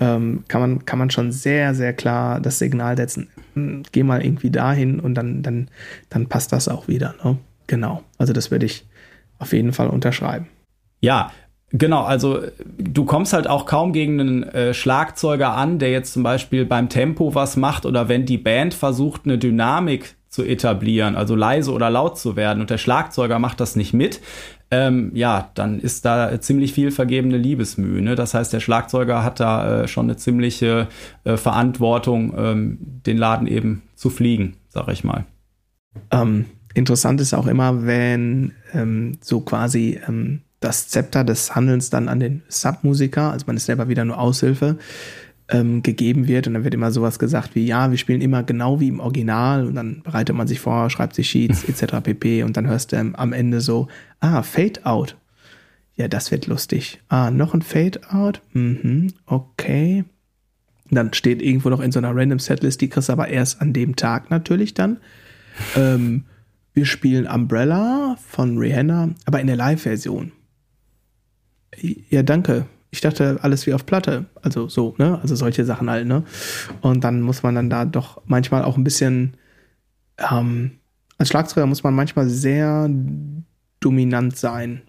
[0.00, 3.28] ähm, kann, man, kann man schon sehr, sehr klar das Signal setzen.
[3.54, 5.68] Hm, geh mal irgendwie dahin und dann, dann,
[6.08, 7.14] dann passt das auch wieder.
[7.24, 7.38] Ne?
[7.66, 8.02] Genau.
[8.18, 8.84] Also das würde ich
[9.38, 10.48] auf jeden Fall unterschreiben.
[11.00, 11.32] Ja,
[11.74, 12.42] Genau, also
[12.76, 16.90] du kommst halt auch kaum gegen einen äh, Schlagzeuger an, der jetzt zum Beispiel beim
[16.90, 21.88] Tempo was macht oder wenn die Band versucht, eine Dynamik zu etablieren, also leise oder
[21.88, 24.20] laut zu werden und der Schlagzeuger macht das nicht mit,
[24.72, 28.00] ähm, ja, dann ist da ziemlich viel vergebene Liebesmühe.
[28.00, 28.14] Ne?
[28.14, 30.88] Das heißt, der Schlagzeuger hat da äh, schon eine ziemliche
[31.24, 35.26] äh, Verantwortung, ähm, den Laden eben zu fliegen, sag ich mal.
[36.10, 42.08] Ähm, interessant ist auch immer, wenn ähm, so quasi ähm, das Zepter des Handelns dann
[42.08, 44.78] an den Submusiker, also man ist selber wieder nur Aushilfe,
[45.48, 46.46] ähm, gegeben wird.
[46.46, 49.66] Und dann wird immer sowas gesagt wie, ja, wir spielen immer genau wie im Original
[49.66, 52.00] und dann bereitet man sich vor, schreibt sich Sheets etc.
[52.02, 52.42] pp.
[52.42, 53.88] Und dann hörst du ähm, am Ende so,
[54.20, 55.16] ah, Fade Out.
[55.94, 57.00] Ja, das wird lustig.
[57.08, 58.40] Ah, noch ein Fade Out?
[58.52, 60.04] Mhm, okay.
[60.90, 63.72] Dann steht irgendwo noch in so einer Random Setlist, die kriegst du aber erst an
[63.72, 64.98] dem Tag natürlich dann.
[65.76, 66.24] Ähm,
[66.72, 70.32] wir spielen Umbrella von Rihanna, aber in der Live-Version.
[72.08, 74.26] Ja, danke ich dachte, alles wie auf Platte.
[74.42, 75.18] Also so, ne?
[75.22, 76.24] Also solche Sachen halt, ne?
[76.82, 79.34] Und dann muss man dann da doch manchmal auch ein bisschen,
[80.30, 80.72] ähm,
[81.16, 82.90] als Schlagzeuger muss man manchmal sehr
[83.80, 84.82] dominant sein.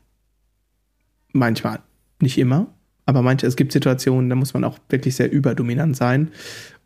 [1.32, 1.80] Manchmal.
[2.22, 2.68] Nicht immer.
[3.06, 6.30] Aber manche, es gibt Situationen, da muss man auch wirklich sehr überdominant sein,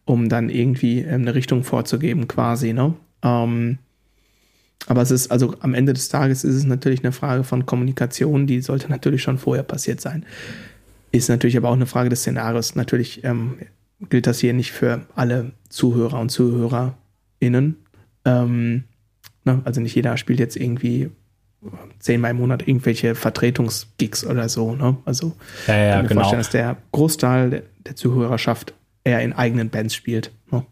[0.06, 2.94] um dann irgendwie ähm, eine Richtung vorzugeben, quasi, ne?
[3.24, 3.80] Ähm,
[4.86, 8.46] aber es ist, also am Ende des Tages ist es natürlich eine Frage von Kommunikation,
[8.46, 10.24] die sollte natürlich schon vorher passiert sein.
[11.18, 12.76] Ist natürlich aber auch eine Frage des Szenarios.
[12.76, 13.58] Natürlich ähm,
[14.10, 17.76] gilt das hier nicht für alle Zuhörer und ZuhörerInnen.
[18.24, 18.84] Ähm,
[19.44, 19.62] ne?
[19.66, 21.10] Also nicht jeder spielt jetzt irgendwie
[21.98, 24.76] zehnmal im Monat irgendwelche Vertretungsgigs oder so.
[24.76, 24.98] Ne?
[25.06, 25.34] Also
[25.66, 26.22] ja, ja, kann mir genau.
[26.22, 30.32] vorstellen, dass der Großteil der, der Zuhörerschaft eher in eigenen Bands spielt.
[30.52, 30.64] Ne?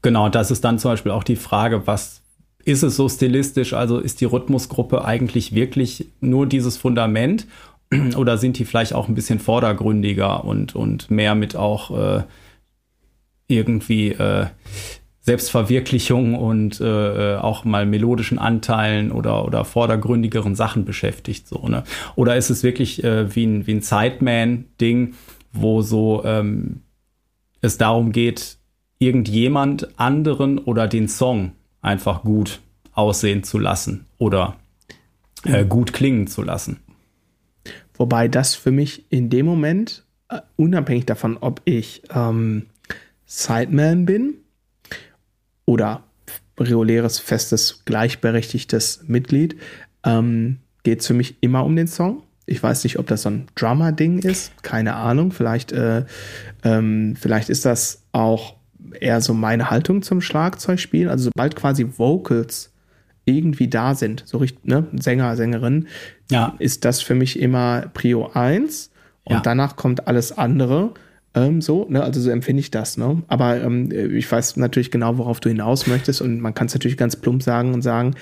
[0.00, 2.22] Genau, das ist dann zum Beispiel auch die Frage, was
[2.64, 3.74] ist es so stilistisch?
[3.74, 7.46] Also ist die Rhythmusgruppe eigentlich wirklich nur dieses Fundament
[8.16, 12.22] oder sind die vielleicht auch ein bisschen vordergründiger und, und mehr mit auch äh,
[13.46, 14.46] irgendwie äh,
[15.20, 21.48] Selbstverwirklichung und äh, auch mal melodischen Anteilen oder, oder vordergründigeren Sachen beschäftigt.
[21.48, 21.84] So, ne?
[22.14, 25.14] Oder ist es wirklich äh, wie ein, wie ein Sideman-Ding,
[25.52, 26.82] wo so ähm,
[27.62, 28.58] es darum geht,
[28.98, 32.60] irgendjemand anderen oder den Song einfach gut
[32.92, 34.56] aussehen zu lassen oder
[35.44, 36.83] äh, gut klingen zu lassen.
[37.96, 42.66] Wobei das für mich in dem Moment, uh, unabhängig davon, ob ich ähm,
[43.26, 44.34] Sideman bin
[45.64, 46.04] oder
[46.58, 49.56] reguläres, festes, gleichberechtigtes Mitglied,
[50.04, 52.22] ähm, geht es für mich immer um den Song.
[52.46, 55.32] Ich weiß nicht, ob das so ein Drummer-Ding ist, keine Ahnung.
[55.32, 56.04] Vielleicht, äh,
[56.62, 58.56] ähm, vielleicht ist das auch
[59.00, 61.08] eher so meine Haltung zum Schlagzeugspielen.
[61.08, 62.70] Also sobald quasi Vocals
[63.24, 65.88] irgendwie da sind, so richtig, ne, Sänger, Sängerin,
[66.30, 66.54] ja.
[66.58, 68.90] ist das für mich immer Prio 1
[69.24, 69.40] und ja.
[69.40, 70.92] danach kommt alles andere.
[71.36, 73.22] Ähm, so, ne, also so empfinde ich das, ne?
[73.26, 76.96] Aber ähm, ich weiß natürlich genau, worauf du hinaus möchtest und man kann es natürlich
[76.96, 78.14] ganz plump sagen und sagen,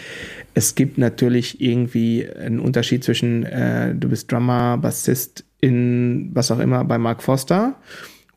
[0.55, 6.59] es gibt natürlich irgendwie einen Unterschied zwischen äh, du bist Drummer, Bassist in was auch
[6.59, 7.75] immer bei Mark Foster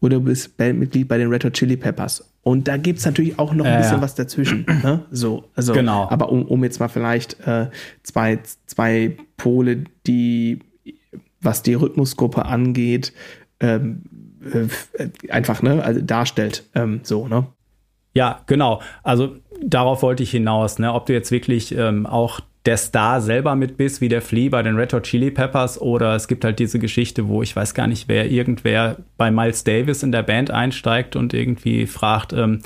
[0.01, 2.23] oder du bist Bandmitglied bei den Red Hot Chili Peppers.
[2.47, 4.01] Und da gibt es natürlich auch noch ein bisschen ja.
[4.03, 4.67] was dazwischen.
[4.83, 5.03] Ne?
[5.09, 6.07] So, also, genau.
[6.11, 7.71] Aber um, um jetzt mal vielleicht äh,
[8.03, 10.59] zwei, zwei Pole, die,
[11.41, 13.13] was die Rhythmusgruppe angeht,
[13.59, 14.03] ähm,
[14.53, 16.65] äh, einfach ne, also darstellt.
[16.75, 17.47] Ähm, so, ne?
[18.13, 18.79] Ja, genau.
[19.01, 20.93] Also darauf wollte ich hinaus, ne?
[20.93, 24.63] Ob du jetzt wirklich ähm, auch der Star selber mit bist, wie der Flea bei
[24.63, 27.87] den Red Hot Chili Peppers, oder es gibt halt diese Geschichte, wo ich weiß gar
[27.87, 32.61] nicht, wer irgendwer bei Miles Davis in der Band einsteigt und irgendwie fragt, ähm,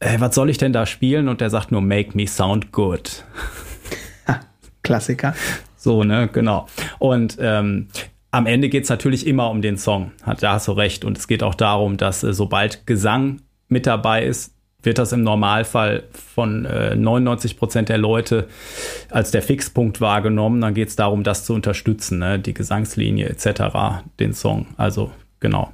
[0.00, 1.28] äh, was soll ich denn da spielen?
[1.28, 3.24] Und der sagt nur, make me sound good.
[4.82, 5.34] Klassiker.
[5.76, 6.66] So, ne, genau.
[6.98, 7.88] Und ähm,
[8.30, 10.12] am Ende geht es natürlich immer um den Song.
[10.40, 11.04] Da hast du recht.
[11.04, 15.22] Und es geht auch darum, dass äh, sobald Gesang mit dabei ist, wird das im
[15.22, 18.48] Normalfall von äh, 99 Prozent der Leute
[19.10, 20.60] als der Fixpunkt wahrgenommen.
[20.60, 22.38] Dann geht es darum, das zu unterstützen, ne?
[22.38, 24.66] die Gesangslinie etc., den Song.
[24.76, 25.10] Also
[25.40, 25.72] genau.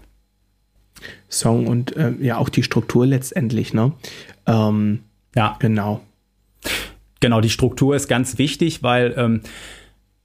[1.29, 3.93] Song und äh, ja auch die Struktur letztendlich, ne?
[4.47, 5.01] Ähm,
[5.35, 5.57] ja.
[5.59, 6.01] Genau.
[7.21, 9.41] Genau, die Struktur ist ganz wichtig, weil ähm,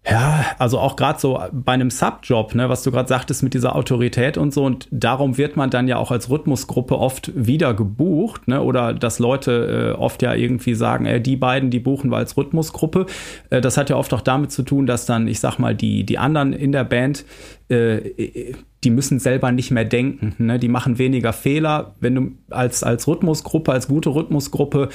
[0.08, 3.76] Ja, also auch gerade so bei einem Subjob, ne, was du gerade sagtest mit dieser
[3.76, 4.64] Autorität und so.
[4.64, 8.62] Und darum wird man dann ja auch als Rhythmusgruppe oft wieder gebucht, ne?
[8.62, 12.38] Oder dass Leute äh, oft ja irgendwie sagen, ey, die beiden, die buchen wir als
[12.38, 13.08] Rhythmusgruppe.
[13.50, 16.06] Äh, das hat ja oft auch damit zu tun, dass dann, ich sag mal, die,
[16.06, 17.26] die anderen in der Band,
[17.68, 20.34] äh, die müssen selber nicht mehr denken.
[20.38, 20.60] Ne?
[20.60, 21.96] Die machen weniger Fehler.
[22.00, 24.90] Wenn du als, als Rhythmusgruppe, als gute Rhythmusgruppe äh,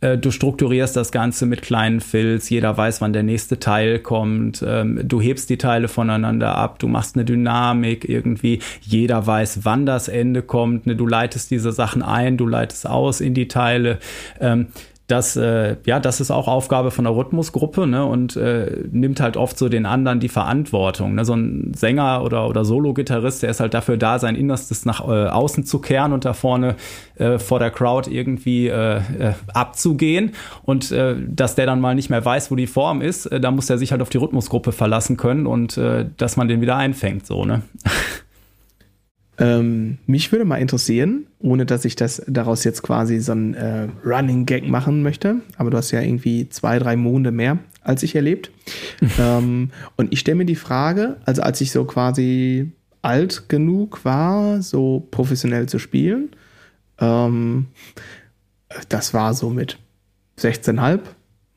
[0.00, 5.00] du strukturierst das Ganze mit kleinen Fills, jeder weiß, wann der nächste Teil kommt, ähm,
[5.02, 10.08] du hebst die Teile voneinander ab, du machst eine Dynamik irgendwie, jeder weiß, wann das
[10.08, 10.94] Ende kommt, ne?
[10.94, 13.98] du leitest diese Sachen ein, du leitest aus in die Teile.
[15.08, 19.38] Das, äh, ja, das ist auch Aufgabe von der Rhythmusgruppe ne, und äh, nimmt halt
[19.38, 21.14] oft so den anderen die Verantwortung.
[21.14, 21.24] Ne.
[21.24, 25.28] So ein Sänger oder, oder Solo-Gitarrist, der ist halt dafür da, sein Innerstes nach äh,
[25.28, 26.76] außen zu kehren und da vorne
[27.16, 30.32] äh, vor der Crowd irgendwie äh, äh, abzugehen.
[30.62, 33.50] Und äh, dass der dann mal nicht mehr weiß, wo die Form ist, äh, da
[33.50, 36.76] muss er sich halt auf die Rhythmusgruppe verlassen können und äh, dass man den wieder
[36.76, 37.62] einfängt, so, ne?
[39.38, 43.88] Ähm, mich würde mal interessieren, ohne dass ich das daraus jetzt quasi so ein äh,
[44.04, 48.16] Running Gag machen möchte, aber du hast ja irgendwie zwei, drei Monde mehr als ich
[48.16, 48.50] erlebt.
[49.18, 54.60] ähm, und ich stelle mir die Frage, also als ich so quasi alt genug war,
[54.60, 56.30] so professionell zu spielen,
[57.00, 57.66] ähm,
[58.88, 59.78] das war so mit
[60.38, 61.00] 16,5.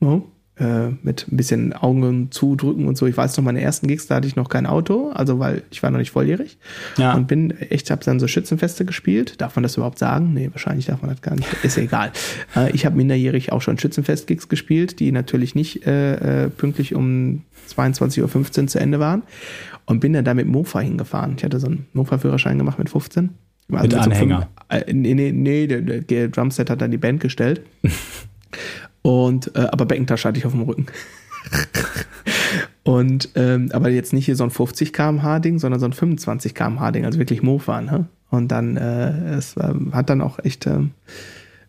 [0.00, 0.22] Ja
[0.58, 3.06] äh, mit ein bisschen Augen zudrücken und so.
[3.06, 5.82] Ich weiß noch, meine ersten Gigs, da hatte ich noch kein Auto, also weil ich
[5.82, 6.58] war noch nicht volljährig.
[6.98, 7.14] Ja.
[7.14, 9.40] Und bin echt, habe dann so Schützenfeste gespielt.
[9.40, 10.34] Darf man das überhaupt sagen?
[10.34, 11.48] Nee, wahrscheinlich darf man das gar nicht.
[11.62, 12.12] Ist egal.
[12.54, 17.44] Äh, ich habe minderjährig auch schon Schützenfest-Gigs gespielt, die natürlich nicht äh, äh pünktlich um
[17.74, 19.22] 22.15 Uhr zu Ende waren.
[19.86, 21.34] Und bin dann da mit Mofa hingefahren.
[21.36, 23.30] Ich hatte so einen Mofa-Führerschein gemacht mit 15.
[23.70, 24.48] Also mit Anhänger?
[24.70, 27.62] So fünf, äh, nee, nee, nee, der, der Drumset hat dann die Band gestellt.
[29.02, 30.86] Und, äh, aber Beckentasche hatte ich auf dem Rücken.
[32.84, 36.54] und, ähm, aber jetzt nicht hier so ein 50 km/h Ding, sondern so ein 25
[36.54, 38.06] km/h Ding, also wirklich Mofa, ne?
[38.30, 40.78] Und dann, äh, es äh, hat dann auch echt äh,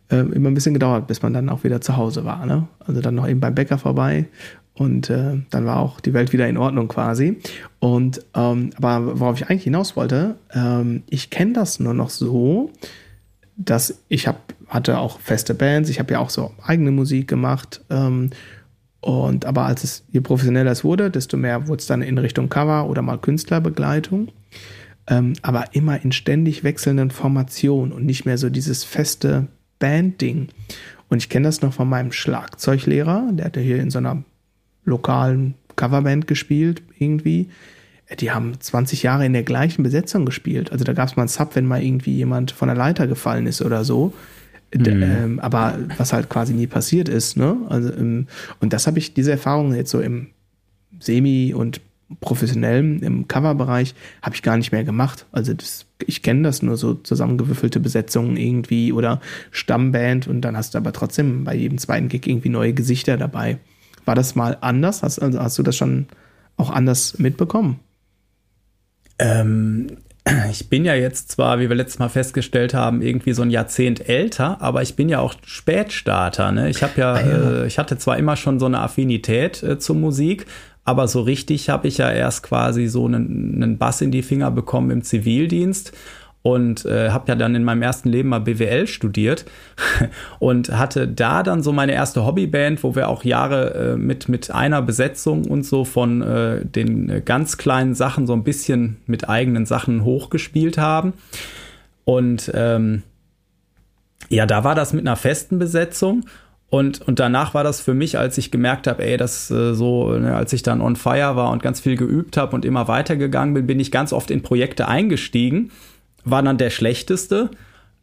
[0.10, 2.67] äh, immer ein bisschen gedauert, bis man dann auch wieder zu Hause war, ne?
[2.80, 4.28] Also dann noch eben beim Bäcker vorbei
[4.76, 7.38] und äh, dann war auch die Welt wieder in Ordnung quasi.
[7.80, 12.72] Und ähm, aber worauf ich eigentlich hinaus wollte, ähm, ich kenne das nur noch so,
[13.56, 17.82] dass ich habe hatte auch feste Bands, ich habe ja auch so eigene Musik gemacht.
[17.89, 18.32] Ähm,
[19.02, 22.50] und aber als es je professioneller es wurde, desto mehr wurde es dann in Richtung
[22.50, 24.30] Cover oder mal Künstlerbegleitung.
[25.08, 29.48] Ähm, aber immer in ständig wechselnden Formationen und nicht mehr so dieses feste
[29.80, 30.48] Band-Ding.
[31.10, 34.24] Und ich kenne das noch von meinem Schlagzeuglehrer, der hatte hier in so einer
[34.86, 37.50] lokalen Coverband gespielt, irgendwie
[38.20, 40.72] die haben 20 Jahre in der gleichen Besetzung gespielt.
[40.72, 43.48] Also da gab es mal einen Sub, wenn mal irgendwie jemand von der Leiter gefallen
[43.48, 44.13] ist oder so.
[44.76, 45.04] Mhm.
[45.04, 47.58] Ähm, aber was halt quasi nie passiert ist, ne?
[47.70, 48.28] Also, ähm,
[48.60, 50.28] und das habe ich, diese Erfahrung jetzt so im
[51.00, 51.82] Semi- und
[52.20, 55.26] professionellen, im Coverbereich, habe ich gar nicht mehr gemacht.
[55.32, 60.74] Also das, ich kenne das nur so zusammengewürfelte Besetzungen irgendwie oder Stammband und dann hast
[60.74, 63.58] du aber trotzdem bei jedem zweiten Gig irgendwie neue Gesichter dabei.
[64.06, 65.02] War das mal anders?
[65.02, 66.08] Hast, also hast du das schon
[66.58, 67.80] auch anders mitbekommen?
[69.19, 69.88] Ähm,
[70.49, 74.08] ich bin ja jetzt zwar, wie wir letztes Mal festgestellt haben, irgendwie so ein Jahrzehnt
[74.08, 76.52] älter, aber ich bin ja auch Spätstarter.
[76.52, 76.69] Ne?
[76.69, 77.52] Ich habe ja, ah, ja.
[77.63, 80.45] Äh, ich hatte zwar immer schon so eine Affinität äh, zur Musik,
[80.86, 84.52] aber so richtig habe ich ja erst quasi so einen, einen Bass in die Finger
[84.52, 85.93] bekommen im Zivildienst
[86.43, 89.45] und äh, habe ja dann in meinem ersten Leben mal BWL studiert
[90.39, 94.51] und hatte da dann so meine erste Hobbyband, wo wir auch Jahre äh, mit mit
[94.51, 99.29] einer Besetzung und so von äh, den äh, ganz kleinen Sachen so ein bisschen mit
[99.29, 101.13] eigenen Sachen hochgespielt haben.
[102.03, 103.03] Und ähm,
[104.27, 106.25] ja, da war das mit einer festen Besetzung
[106.73, 110.12] und, und danach war das für mich, als ich gemerkt habe, ey, das äh, so,
[110.17, 113.53] ne, als ich dann on fire war und ganz viel geübt habe und immer weitergegangen
[113.53, 115.71] bin, bin ich ganz oft in Projekte eingestiegen
[116.25, 117.51] war dann der schlechteste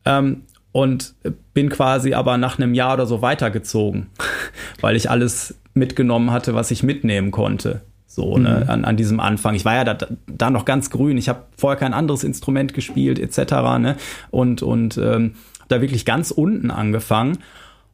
[0.05, 1.15] ähm, und
[1.55, 4.07] bin quasi aber nach einem Jahr oder so weitergezogen,
[4.81, 7.83] weil ich alles mitgenommen hatte, was ich mitnehmen konnte.
[8.07, 8.45] So, ne, mhm.
[8.45, 9.55] ne, an, an diesem Anfang.
[9.55, 11.17] Ich war ja da, da noch ganz grün.
[11.17, 13.53] Ich habe vorher kein anderes Instrument gespielt, etc.
[13.79, 13.97] Ne?
[14.31, 15.35] Und, und ähm,
[15.69, 17.39] da wirklich ganz unten angefangen.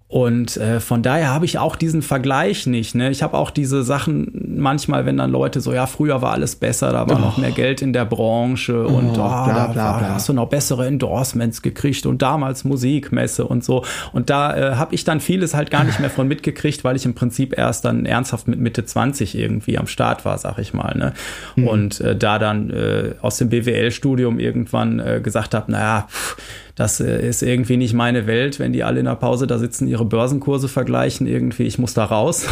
[0.08, 2.94] Und äh, von daher habe ich auch diesen Vergleich nicht.
[2.94, 3.10] Ne?
[3.10, 6.92] Ich habe auch diese Sachen manchmal, wenn dann Leute so, ja, früher war alles besser,
[6.92, 7.20] da war oh.
[7.20, 10.32] noch mehr Geld in der Branche und oh, bla, oh, bla, da, bla, hast du
[10.32, 13.84] noch bessere Endorsements gekriegt und damals Musikmesse und so.
[14.12, 17.04] Und da äh, habe ich dann vieles halt gar nicht mehr von mitgekriegt, weil ich
[17.04, 20.96] im Prinzip erst dann ernsthaft mit Mitte 20 irgendwie am Start war, sag ich mal.
[20.96, 21.14] Ne?
[21.56, 21.68] Mhm.
[21.68, 26.36] Und äh, da dann äh, aus dem BWL-Studium irgendwann äh, gesagt habe, naja, pff,
[26.76, 29.88] das äh, ist irgendwie nicht meine Welt, wenn die alle in der Pause da sitzen,
[29.88, 32.46] ihre Börsenkurse vergleichen, irgendwie, ich muss da raus.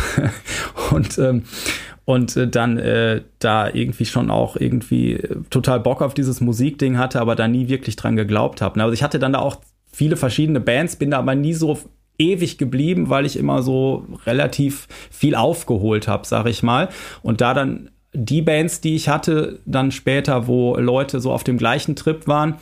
[0.90, 1.44] und ähm,
[2.06, 7.20] und äh, dann äh, da irgendwie schon auch irgendwie total Bock auf dieses Musikding hatte,
[7.20, 8.80] aber da nie wirklich dran geglaubt habe.
[8.82, 9.60] Also ich hatte dann da auch
[9.90, 11.78] viele verschiedene Bands, bin da aber nie so
[12.18, 16.88] ewig geblieben, weil ich immer so relativ viel aufgeholt habe, sag ich mal.
[17.22, 21.58] Und da dann die Bands, die ich hatte, dann später, wo Leute so auf dem
[21.58, 22.56] gleichen Trip waren,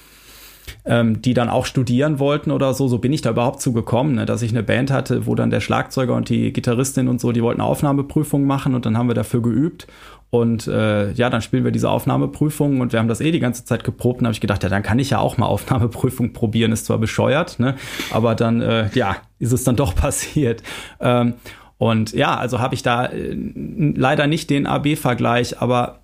[0.85, 2.89] ähm, die dann auch studieren wollten oder so.
[2.89, 4.27] So bin ich da überhaupt zugekommen, ne?
[4.27, 7.43] dass ich eine Band hatte, wo dann der Schlagzeuger und die Gitarristin und so, die
[7.43, 9.87] wollten Aufnahmeprüfungen machen und dann haben wir dafür geübt.
[10.31, 13.67] Und äh, ja, dann spielen wir diese Aufnahmeprüfungen und wir haben das eh die ganze
[13.67, 16.73] Zeit geprobt und habe ich gedacht, ja, dann kann ich ja auch mal Aufnahmeprüfung probieren.
[16.73, 17.75] Ist zwar bescheuert, ne?
[18.11, 20.63] aber dann, äh, ja, ist es dann doch passiert.
[21.01, 21.35] Ähm,
[21.77, 26.01] und ja, also habe ich da äh, leider nicht den AB-Vergleich, aber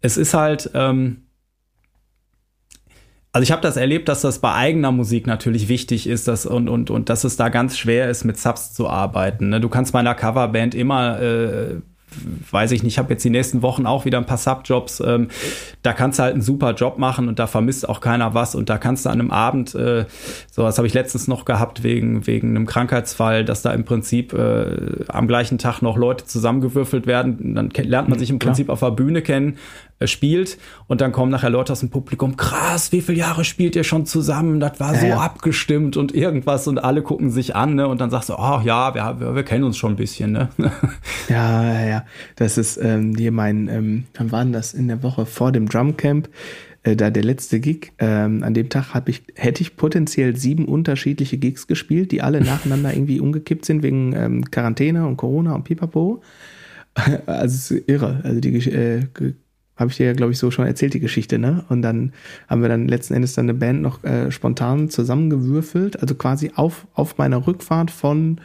[0.00, 1.27] es ist halt, ähm,
[3.32, 6.68] also ich habe das erlebt, dass das bei eigener Musik natürlich wichtig ist dass, und,
[6.68, 9.50] und, und dass es da ganz schwer ist, mit Subs zu arbeiten.
[9.50, 9.60] Ne?
[9.60, 11.74] Du kannst meiner Coverband immer äh,
[12.50, 15.00] weiß ich nicht, ich habe jetzt die nächsten Wochen auch wieder ein paar Subjobs.
[15.00, 15.28] Ähm,
[15.82, 18.54] da kannst du halt einen super Job machen und da vermisst auch keiner was.
[18.54, 20.06] Und da kannst du an einem Abend, äh,
[20.50, 24.32] so was habe ich letztens noch gehabt wegen, wegen einem Krankheitsfall, dass da im Prinzip
[24.32, 27.54] äh, am gleichen Tag noch Leute zusammengewürfelt werden.
[27.54, 28.74] Dann lernt man sich im Prinzip Klar.
[28.74, 29.58] auf der Bühne kennen
[30.04, 33.84] spielt und dann kommen nachher Leute aus dem Publikum, krass, wie viele Jahre spielt ihr
[33.84, 34.60] schon zusammen?
[34.60, 35.18] Das war so ja.
[35.18, 37.88] abgestimmt und irgendwas und alle gucken sich an ne?
[37.88, 40.32] und dann sagst du, oh ja, wir, wir, wir kennen uns schon ein bisschen.
[40.32, 40.48] Ne?
[41.28, 42.04] ja, ja, ja,
[42.36, 46.28] das ist ähm, hier mein, ähm, wann war das in der Woche vor dem Drumcamp?
[46.88, 51.38] Äh, da der letzte Gig, ähm, an dem Tag ich, hätte ich potenziell sieben unterschiedliche
[51.38, 56.22] Gigs gespielt, die alle nacheinander irgendwie umgekippt sind wegen ähm, Quarantäne und Corona und Pipapo.
[57.26, 58.20] Also irre.
[58.24, 59.06] Also die äh,
[59.78, 61.64] habe ich dir ja, glaube ich, so schon erzählt, die Geschichte, ne?
[61.68, 62.12] Und dann
[62.48, 66.86] haben wir dann letzten Endes dann eine Band noch äh, spontan zusammengewürfelt, also quasi auf,
[66.94, 68.40] auf meiner Rückfahrt von,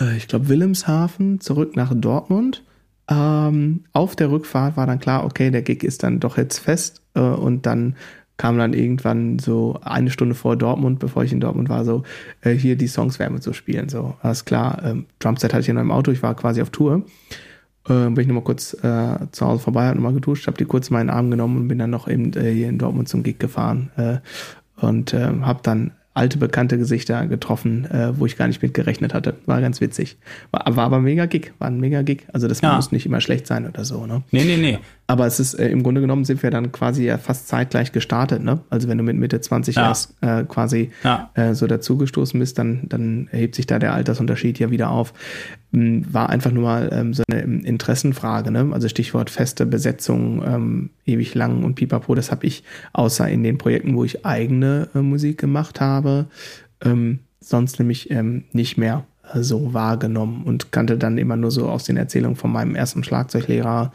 [0.00, 2.64] äh, ich glaube, Wilhelmshaven zurück nach Dortmund.
[3.08, 7.02] Ähm, auf der Rückfahrt war dann klar, okay, der Gig ist dann doch jetzt fest
[7.14, 7.96] äh, und dann
[8.36, 12.04] kam dann irgendwann so eine Stunde vor Dortmund, bevor ich in Dortmund war, so,
[12.40, 15.76] äh, hier die Songs werden so spielen, so, alles klar, ähm, Drumset hatte ich in
[15.76, 17.04] einem Auto, ich war quasi auf Tour
[17.88, 20.88] äh, bin ich nochmal kurz äh, zu Hause vorbei, habe nochmal geduscht, habe die kurz
[20.88, 23.38] in meinen Arm genommen und bin dann noch eben äh, hier in Dortmund zum Gig
[23.38, 24.18] gefahren äh,
[24.84, 29.14] und äh, habe dann alte bekannte Gesichter getroffen, äh, wo ich gar nicht mit gerechnet
[29.14, 29.36] hatte.
[29.46, 30.18] War ganz witzig.
[30.50, 32.26] War, war aber mega Gig, war ein mega Gig.
[32.32, 32.74] Also das ja.
[32.74, 34.22] muss nicht immer schlecht sein oder so, ne?
[34.30, 34.78] Nee, nee, nee.
[35.10, 38.44] Aber es ist äh, im Grunde genommen sind wir dann quasi ja fast zeitgleich gestartet,
[38.44, 38.60] ne?
[38.70, 39.88] Also wenn du mit Mitte 20 ja.
[39.88, 41.32] erst äh, quasi ja.
[41.34, 45.12] äh, so dazugestoßen bist, dann, dann erhebt sich da der Altersunterschied ja wieder auf.
[45.74, 48.68] Ähm, war einfach nur mal ähm, so eine Interessenfrage, ne?
[48.70, 53.58] Also Stichwort feste Besetzung, ähm, ewig lang und pipapo, das habe ich außer in den
[53.58, 56.26] Projekten, wo ich eigene äh, Musik gemacht habe,
[56.84, 59.02] ähm, sonst nämlich ähm, nicht mehr
[59.34, 63.02] äh, so wahrgenommen und kannte dann immer nur so aus den Erzählungen von meinem ersten
[63.02, 63.90] Schlagzeuglehrer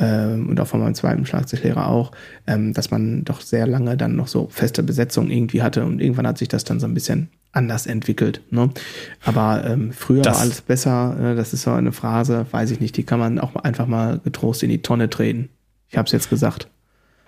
[0.00, 2.12] ähm, und auch von meinem zweiten Schlagzeuglehrer auch,
[2.46, 6.26] ähm, dass man doch sehr lange dann noch so feste Besetzung irgendwie hatte und irgendwann
[6.26, 8.40] hat sich das dann so ein bisschen anders entwickelt.
[8.50, 8.70] Ne?
[9.24, 11.14] Aber ähm, früher das, war alles besser.
[11.14, 11.34] Ne?
[11.36, 14.62] Das ist so eine Phrase, weiß ich nicht, die kann man auch einfach mal getrost
[14.62, 15.50] in die Tonne treten.
[15.88, 16.68] Ich habe es jetzt gesagt.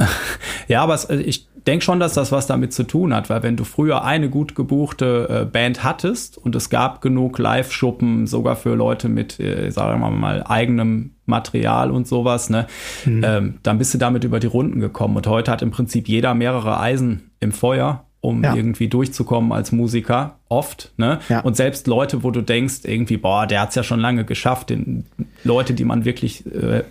[0.69, 3.43] Ja, aber es, äh, ich denke schon, dass das was damit zu tun hat, weil
[3.43, 8.57] wenn du früher eine gut gebuchte äh, Band hattest und es gab genug Live-Schuppen, sogar
[8.57, 12.67] für Leute mit, äh, sagen wir mal, eigenem Material und sowas, ne,
[13.05, 13.25] mhm.
[13.25, 15.17] ähm, dann bist du damit über die Runden gekommen.
[15.17, 18.55] Und heute hat im Prinzip jeder mehrere Eisen im Feuer um ja.
[18.55, 21.19] irgendwie durchzukommen als Musiker, oft, ne?
[21.29, 21.41] Ja.
[21.41, 25.07] Und selbst Leute, wo du denkst, irgendwie, boah, der hat's ja schon lange geschafft, den
[25.43, 26.85] Leute, die man wirklich äh,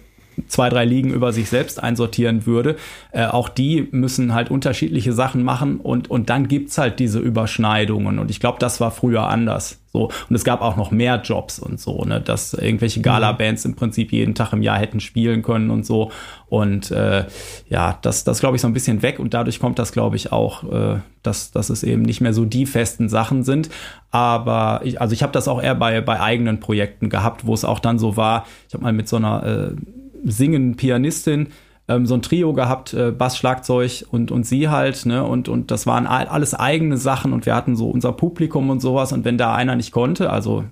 [0.47, 2.77] zwei, drei Ligen über sich selbst einsortieren würde.
[3.11, 8.19] Äh, auch die müssen halt unterschiedliche Sachen machen und, und dann gibt's halt diese Überschneidungen.
[8.19, 9.81] Und ich glaube, das war früher anders.
[9.91, 10.09] So.
[10.29, 13.03] Und es gab auch noch mehr Jobs und so, ne, dass irgendwelche mhm.
[13.03, 16.11] Gala-Bands im Prinzip jeden Tag im Jahr hätten spielen können und so.
[16.47, 17.25] Und äh,
[17.69, 20.31] ja, das, das glaube ich so ein bisschen weg und dadurch kommt das, glaube ich,
[20.31, 23.69] auch, äh, dass, dass es eben nicht mehr so die festen Sachen sind.
[24.11, 27.65] Aber ich, also ich habe das auch eher bei, bei eigenen Projekten gehabt, wo es
[27.65, 29.75] auch dann so war, ich habe mal mit so einer äh,
[30.23, 31.49] singenden Pianistin
[31.87, 35.23] ähm, so ein Trio gehabt, äh, Bass, Schlagzeug und, und sie halt, ne?
[35.23, 39.11] Und, und das waren alles eigene Sachen und wir hatten so unser Publikum und sowas.
[39.11, 40.63] Und wenn da einer nicht konnte, also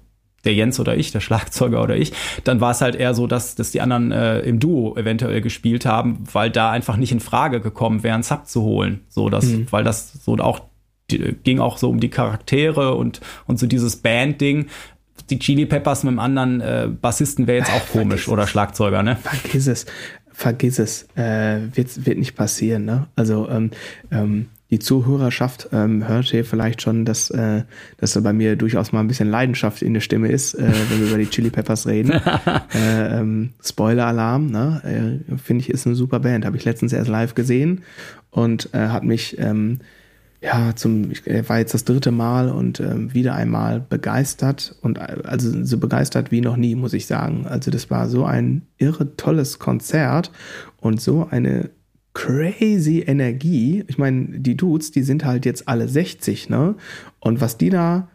[0.46, 3.56] der Jens oder ich, der Schlagzeuger oder ich, dann war es halt eher so, dass,
[3.56, 7.60] dass die anderen äh, im Duo eventuell gespielt haben, weil da einfach nicht in Frage
[7.60, 9.02] gekommen wäre, einen Sub zu holen.
[9.10, 9.68] So, dass, mhm.
[9.72, 10.62] weil das so auch
[11.08, 14.68] ging auch so um die Charaktere und, und so dieses Band-Ding
[15.22, 19.16] die Chili Peppers mit einem anderen äh, Bassisten wäre jetzt auch komisch oder Schlagzeuger, ne?
[19.16, 19.86] Vergiss es.
[20.32, 21.08] Vergiss es.
[21.16, 23.08] Äh, wird, wird nicht passieren, ne?
[23.16, 23.72] Also, ähm,
[24.12, 27.64] ähm, die Zuhörerschaft ähm, hört hier vielleicht schon, dass, äh,
[27.98, 31.00] dass da bei mir durchaus mal ein bisschen Leidenschaft in der Stimme ist, äh, wenn
[31.00, 32.12] wir über die Chili Peppers reden.
[32.76, 35.20] äh, ähm, Spoiler-Alarm, ne?
[35.30, 36.46] Äh, Finde ich, ist eine super Band.
[36.46, 37.82] Habe ich letztens erst live gesehen
[38.30, 39.80] und äh, hat mich ähm,
[40.42, 45.18] ja zum, ich war jetzt das dritte Mal und ähm, wieder einmal begeistert und äh,
[45.24, 47.46] also so begeistert wie noch nie, muss ich sagen.
[47.48, 50.32] Also das war so ein irre tolles Konzert
[50.78, 51.70] und so eine
[52.14, 53.84] crazy Energie.
[53.88, 56.76] Ich meine, die Dudes, die sind halt jetzt alle 60, ne?
[57.20, 58.10] Und was die da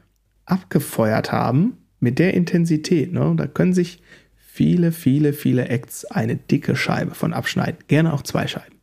[0.47, 3.35] abgefeuert haben, mit der Intensität, ne?
[3.37, 4.03] Da können sich
[4.37, 7.79] viele, viele, viele Acts eine dicke Scheibe von abschneiden.
[7.89, 8.74] Gerne auch zwei Scheiben.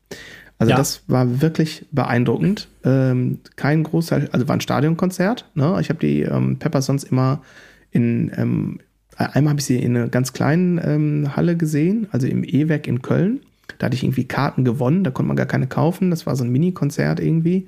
[0.62, 0.78] Also ja.
[0.78, 2.68] das war wirklich beeindruckend.
[2.84, 5.50] Ähm, kein großer, also war ein Stadionkonzert.
[5.56, 5.76] Ne?
[5.82, 7.42] Ich habe die ähm, Peppers sonst immer
[7.90, 8.80] in, ähm,
[9.16, 13.02] einmal habe ich sie in einer ganz kleinen ähm, Halle gesehen, also im E-Werk in
[13.02, 13.40] Köln.
[13.80, 16.12] Da hatte ich irgendwie Karten gewonnen, da konnte man gar keine kaufen.
[16.12, 17.68] Das war so ein Mini-Konzert irgendwie.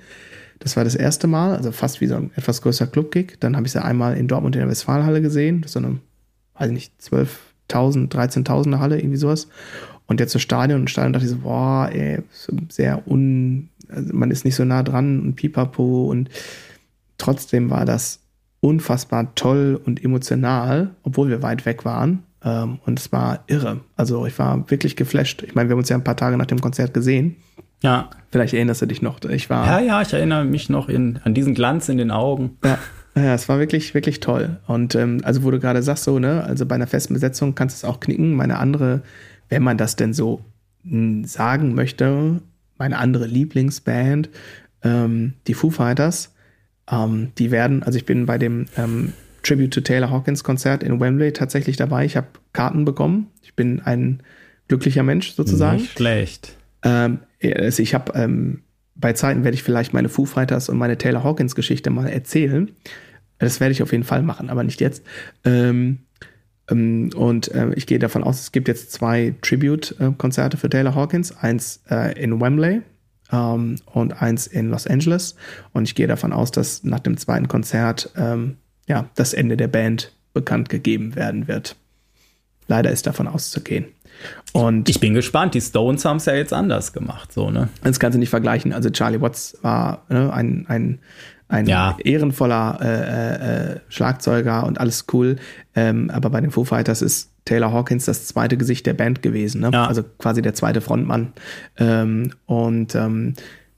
[0.60, 3.38] Das war das erste Mal, also fast wie so ein etwas größer Club-Gig.
[3.40, 5.62] Dann habe ich sie einmal in Dortmund in der Westfalenhalle gesehen.
[5.62, 5.98] Das ist so eine,
[6.60, 9.48] weiß ich nicht, 12.000, 13.000er Halle, irgendwie sowas.
[10.08, 10.82] Und jetzt das Stadion.
[10.82, 12.20] Und Stadion dachte ich so, boah, ey,
[12.70, 16.10] sehr un, also man ist nicht so nah dran und pipapo.
[16.10, 16.30] Und
[17.18, 18.20] trotzdem war das
[18.60, 22.24] unfassbar toll und emotional, obwohl wir weit weg waren.
[22.44, 23.82] Ähm, und es war irre.
[23.96, 25.44] Also ich war wirklich geflasht.
[25.44, 27.38] Ich meine, wir haben uns ja ein paar Tage nach dem Konzert gesehen.
[27.82, 28.10] Ja.
[28.32, 29.22] Vielleicht erinnerst du dich noch.
[29.26, 29.66] Ich war.
[29.66, 32.58] Ja, ja, ich erinnere mich noch in, an diesen Glanz in den Augen.
[32.64, 32.80] Ja.
[33.16, 34.58] Ja, es war wirklich, wirklich toll.
[34.66, 37.84] Und ähm, also, wo du gerade sagst, so, ne, also bei einer festen Besetzung kannst
[37.84, 38.34] du es auch knicken.
[38.34, 39.04] Meine andere,
[39.54, 40.44] wenn man das denn so
[40.84, 42.42] hm, sagen möchte,
[42.80, 44.30] meine andere Lieblingsband,
[44.84, 46.34] ähm, die Foo Fighters,
[46.92, 51.00] ähm, die werden, also ich bin bei dem ähm, Tribute to Taylor Hawkins Konzert in
[51.00, 52.04] Wembley tatsächlich dabei.
[52.04, 53.28] Ich habe Karten bekommen.
[53.44, 54.24] Ich bin ein
[54.70, 55.78] glücklicher Mensch sozusagen.
[55.78, 56.58] Nicht schlecht.
[56.82, 58.64] Ähm, also ich habe ähm,
[58.96, 62.72] bei Zeiten werde ich vielleicht meine Foo Fighters und meine Taylor Hawkins Geschichte mal erzählen.
[63.38, 65.04] Das werde ich auf jeden Fall machen, aber nicht jetzt.
[65.46, 66.03] Ähm, ähm
[66.70, 71.36] und äh, ich gehe davon aus, es gibt jetzt zwei Tribute-Konzerte für Taylor Hawkins.
[71.38, 72.82] Eins äh, in Wembley
[73.32, 75.36] ähm, und eins in Los Angeles.
[75.74, 78.58] Und ich gehe davon aus, dass nach dem zweiten Konzert ähm,
[78.88, 81.76] ja, das Ende der Band bekannt gegeben werden wird.
[82.68, 83.86] Leider ist davon auszugehen.
[84.54, 85.54] Und ich bin gespannt.
[85.54, 87.70] Die Stones haben es ja jetzt anders gemacht, so ne?
[87.84, 88.72] Das kannst du nicht vergleichen.
[88.72, 91.00] Also Charlie Watts war ne, ein ein
[91.54, 91.96] ein ja.
[92.04, 95.36] ehrenvoller äh, äh, Schlagzeuger und alles cool.
[95.76, 99.62] Ähm, aber bei den Foo Fighters ist Taylor Hawkins das zweite Gesicht der Band gewesen,
[99.62, 99.70] ne?
[99.72, 99.86] Ja.
[99.86, 101.34] Also quasi der zweite Frontmann.
[101.78, 103.34] Ähm, und ähm,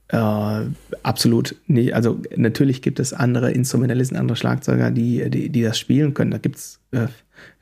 [0.07, 0.61] äh,
[1.03, 1.93] absolut nicht.
[1.93, 6.32] Also natürlich gibt es andere Instrumentalisten, andere Schlagzeuger, die, die, die das spielen können.
[6.32, 7.07] Da gibt's, äh,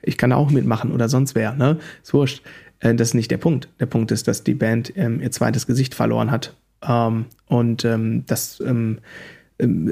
[0.02, 1.78] ich kann auch mitmachen oder sonst wer, ne?
[2.02, 2.42] Ist wurscht.
[2.78, 3.68] Äh, das ist nicht der Punkt.
[3.80, 6.54] Der Punkt ist, dass die Band ähm, ihr zweites Gesicht verloren hat.
[6.86, 8.98] Ähm, und ähm, das, ähm,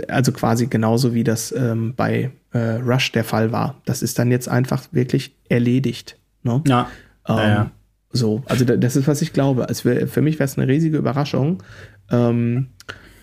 [0.08, 3.80] also quasi genauso wie das ähm, bei äh, Rush der Fall war.
[3.84, 6.18] Das ist dann jetzt einfach wirklich erledigt.
[6.42, 6.62] Ne?
[6.66, 6.88] Ja.
[7.28, 7.70] ja, ja.
[8.10, 9.68] So, also das ist, was ich glaube.
[9.68, 11.62] Also für mich wäre es eine riesige Überraschung,
[12.10, 12.68] ähm,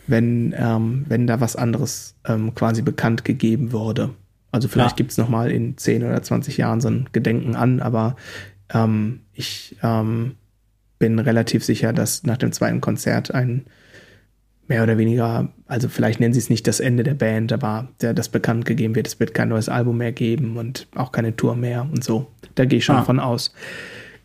[0.08, 4.10] wenn, ähm, wenn da was anderes ähm, quasi bekannt gegeben wurde.
[4.52, 4.98] Also vielleicht ja.
[4.98, 8.16] gibt es nochmal in 10 oder 20 Jahren so ein Gedenken an, aber
[8.74, 10.36] ähm, ich ähm,
[10.98, 13.66] bin relativ sicher, dass nach dem zweiten Konzert ein
[14.70, 18.14] mehr oder weniger, also vielleicht nennen sie es nicht das Ende der Band, aber der,
[18.14, 21.56] das bekannt gegeben wird, es wird kein neues Album mehr geben und auch keine Tour
[21.56, 22.28] mehr und so.
[22.56, 23.04] Da gehe ich schon ah.
[23.04, 23.54] von aus.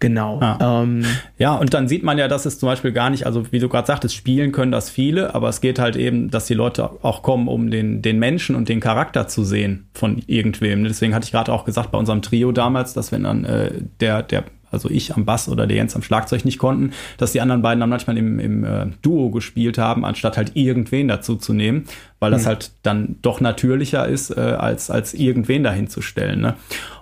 [0.01, 0.38] Genau.
[0.40, 0.82] Ah.
[0.82, 1.05] Ähm,
[1.38, 3.70] ja, und dann sieht man ja, dass es zum Beispiel gar nicht, also wie du
[3.70, 7.22] gerade sagtest, spielen können das viele, aber es geht halt eben, dass die Leute auch
[7.22, 10.84] kommen, um den, den Menschen und den Charakter zu sehen von irgendwem.
[10.84, 13.70] Deswegen hatte ich gerade auch gesagt bei unserem Trio damals, dass wenn dann äh,
[14.01, 17.40] der, der also ich am Bass oder der Jens am Schlagzeug nicht konnten, dass die
[17.40, 21.54] anderen beiden dann manchmal im, im äh, Duo gespielt haben, anstatt halt irgendwen dazu zu
[21.54, 21.84] nehmen,
[22.18, 22.46] weil das mhm.
[22.48, 26.40] halt dann doch natürlicher ist, äh, als, als irgendwen dahin zu stellen.
[26.40, 26.56] Ne?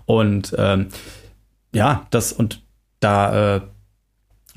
[0.06, 0.86] Und ähm,
[1.74, 2.62] ja, das und
[3.00, 3.60] da, äh,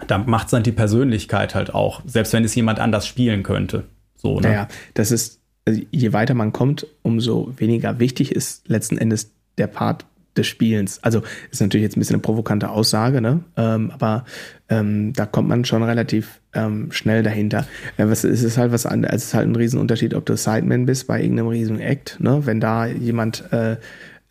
[0.07, 3.85] da macht es dann die Persönlichkeit halt auch, selbst wenn es jemand anders spielen könnte.
[4.15, 4.49] So, ne?
[4.49, 9.67] Naja, das ist, also je weiter man kommt, umso weniger wichtig ist letzten Endes der
[9.67, 10.05] Part
[10.37, 10.99] des Spielens.
[11.03, 11.21] Also
[11.51, 13.43] ist natürlich jetzt ein bisschen eine provokante Aussage, ne?
[13.57, 14.25] Ähm, aber
[14.69, 17.65] ähm, da kommt man schon relativ ähm, schnell dahinter.
[17.97, 21.21] Was, es ist halt was es ist halt ein Riesenunterschied, ob du Sideman bist bei
[21.21, 22.45] irgendeinem riesen Act, ne?
[22.45, 23.77] Wenn da jemand äh,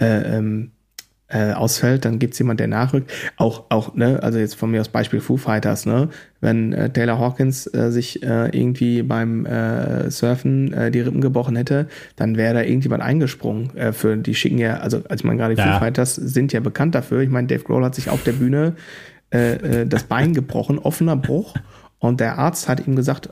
[0.00, 0.72] äh, ähm,
[1.28, 3.10] äh, ausfällt, dann gibt es jemand, der nachrückt.
[3.36, 6.10] Auch, auch, ne, also jetzt von mir aus Beispiel Foo Fighters, ne?
[6.40, 11.88] Wenn äh, Taylor Hawkins äh, sich äh, irgendwie beim äh, Surfen die Rippen gebrochen hätte,
[12.16, 13.70] dann wäre da irgendjemand eingesprungen.
[13.92, 15.72] Für die schicken ja, also als ich meine, gerade ja.
[15.72, 17.20] Foo Fighters sind ja bekannt dafür.
[17.20, 18.74] Ich meine, Dave Grohl hat sich auf der Bühne
[19.30, 21.54] das Bein gebrochen, offener Bruch.
[21.98, 23.30] Und der Arzt hat ihm gesagt,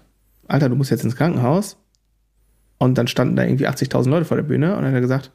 [0.49, 1.76] Alter, du musst jetzt ins Krankenhaus.
[2.78, 5.30] Und dann standen da irgendwie 80.000 Leute vor der Bühne und dann hat er gesagt,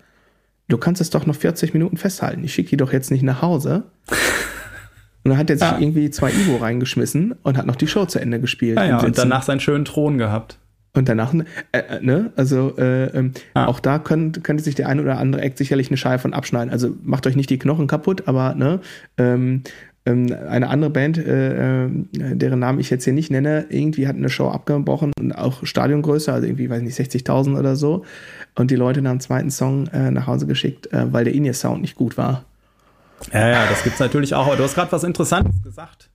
[0.67, 2.43] du kannst es doch noch 40 Minuten festhalten.
[2.43, 3.83] Ich schicke die doch jetzt nicht nach Hause.
[5.23, 5.77] Und dann hat er sich ja.
[5.77, 8.77] irgendwie zwei Ivo reingeschmissen und hat noch die Show zu Ende gespielt.
[8.77, 10.57] Ja, ja, und danach seinen schönen Thron gehabt.
[10.93, 11.43] Und danach, äh,
[11.73, 13.65] äh, ne, also äh, ah.
[13.65, 16.71] auch da könnt, könnte sich der ein oder andere Act sicherlich eine Scheibe von abschneiden.
[16.71, 18.79] Also macht euch nicht die Knochen kaputt, aber ne,
[19.17, 19.63] ähm,
[20.07, 24.15] ähm, eine andere Band, äh, äh, deren Namen ich jetzt hier nicht nenne, irgendwie hat
[24.15, 28.05] eine Show abgebrochen und auch Stadiongröße, also irgendwie, weiß nicht, 60.000 oder so.
[28.57, 31.79] Und die Leute nach dem zweiten Song äh, nach Hause geschickt, äh, weil der In-Ear-Sound
[31.79, 32.43] nicht gut war.
[33.31, 34.47] Ja, ja, das gibt's natürlich auch.
[34.47, 36.09] Aber du hast gerade was Interessantes gesagt.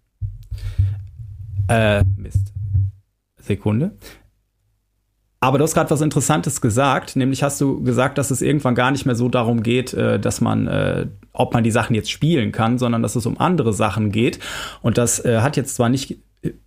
[1.69, 2.53] Äh, Mist.
[3.41, 3.93] Sekunde.
[5.39, 8.93] Aber du hast gerade was Interessantes gesagt, nämlich hast du gesagt, dass es irgendwann gar
[8.93, 12.53] nicht mehr so darum geht, äh, dass man, äh, ob man die Sachen jetzt spielen
[12.53, 14.39] kann, sondern dass es um andere Sachen geht.
[14.83, 16.19] Und das äh, hat jetzt zwar nicht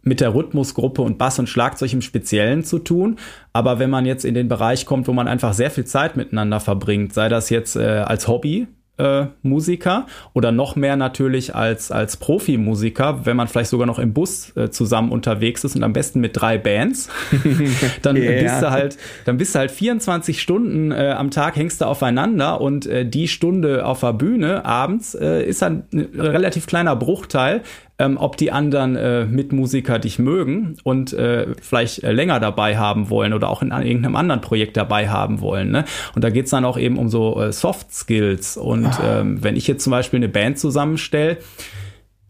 [0.01, 3.17] mit der Rhythmusgruppe und Bass und Schlagzeug im Speziellen zu tun.
[3.53, 6.59] Aber wenn man jetzt in den Bereich kommt, wo man einfach sehr viel Zeit miteinander
[6.59, 8.67] verbringt, sei das jetzt äh, als Hobby,
[8.97, 14.13] äh, Musiker oder noch mehr natürlich als, als Profimusiker, wenn man vielleicht sogar noch im
[14.13, 17.09] Bus äh, zusammen unterwegs ist und am besten mit drei Bands,
[18.01, 18.41] dann yeah.
[18.41, 22.61] bist du halt, dann bist du halt 24 Stunden äh, am Tag hängst du aufeinander
[22.61, 27.61] und äh, die Stunde auf der Bühne abends äh, ist dann ein relativ kleiner Bruchteil,
[27.98, 33.10] ähm, ob die anderen äh, Mitmusiker dich mögen und äh, vielleicht äh, länger dabei haben
[33.10, 35.72] wollen oder auch in irgendeinem anderen Projekt dabei haben wollen.
[35.72, 35.86] Ne?
[36.14, 38.58] Und da geht's dann auch eben um so äh, Soft Skills.
[38.58, 39.22] Und ah.
[39.22, 41.38] ähm, wenn ich jetzt zum Beispiel eine Band zusammenstelle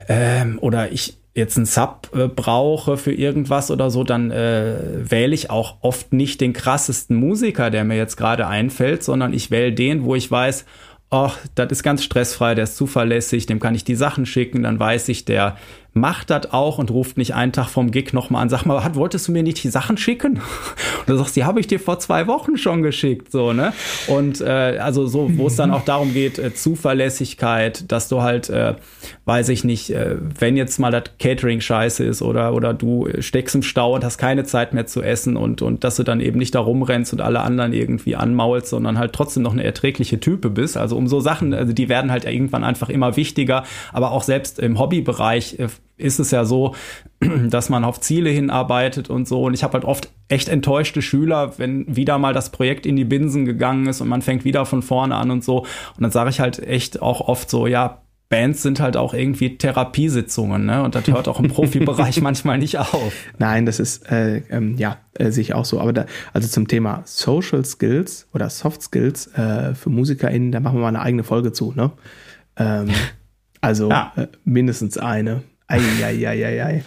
[0.08, 4.76] ähm, oder ich jetzt einen Sub äh, brauche für irgendwas oder so, dann äh,
[5.10, 9.52] wähle ich auch oft nicht den krassesten Musiker, der mir jetzt gerade einfällt, sondern ich
[9.52, 10.66] wähle den, wo ich weiß,
[11.10, 14.80] ach, das ist ganz stressfrei, der ist zuverlässig, dem kann ich die Sachen schicken, dann
[14.80, 15.58] weiß ich, der
[15.98, 18.96] macht das auch und ruft nicht einen Tag vom Gig nochmal an, sag mal, hat,
[18.96, 20.42] wolltest du mir nicht die Sachen schicken?
[21.00, 23.72] Und du sagst, die habe ich dir vor zwei Wochen schon geschickt, so, ne?
[24.08, 28.50] Und äh, also so, wo es dann auch darum geht, äh, Zuverlässigkeit, dass du halt,
[28.50, 28.74] äh,
[29.24, 33.56] weiß ich nicht, äh, wenn jetzt mal das Catering scheiße ist oder, oder du steckst
[33.56, 36.40] im Stau und hast keine Zeit mehr zu essen und, und dass du dann eben
[36.40, 40.50] nicht da rumrennst und alle anderen irgendwie anmaulst, sondern halt trotzdem noch eine erträgliche Type
[40.50, 40.76] bist.
[40.76, 44.60] Also um so Sachen, also die werden halt irgendwann einfach immer wichtiger, aber auch selbst
[44.60, 45.68] im Hobbybereich äh,
[45.98, 46.76] ist es ja so,
[47.50, 49.44] dass man auf Ziele hinarbeitet und so.
[49.44, 53.06] Und ich habe halt oft echt enttäuschte Schüler, wenn wieder mal das Projekt in die
[53.06, 55.60] Binsen gegangen ist und man fängt wieder von vorne an und so.
[55.60, 59.58] Und dann sage ich halt echt auch oft so, ja, Bands sind halt auch irgendwie
[59.58, 60.82] Therapiesitzungen, ne?
[60.82, 63.14] Und das hört auch im Profibereich manchmal nicht auf.
[63.38, 65.80] Nein, das ist äh, ähm, ja äh, sehe ich auch so.
[65.80, 70.78] Aber da, also zum Thema Social Skills oder Soft Skills äh, für MusikerInnen, da machen
[70.78, 71.92] wir mal eine eigene Folge zu, ne?
[72.58, 72.90] Ähm,
[73.62, 74.12] also ja.
[74.16, 75.44] äh, mindestens eine.
[75.68, 76.84] Eieieiei.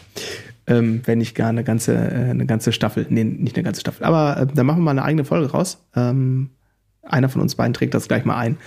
[0.66, 3.06] Ähm, wenn nicht gar eine ganze, äh, eine ganze Staffel.
[3.08, 4.04] Nee, nicht eine ganze Staffel.
[4.04, 5.78] Aber äh, da machen wir mal eine eigene Folge raus.
[5.96, 6.50] Ähm,
[7.02, 8.58] einer von uns beiden trägt das gleich mal ein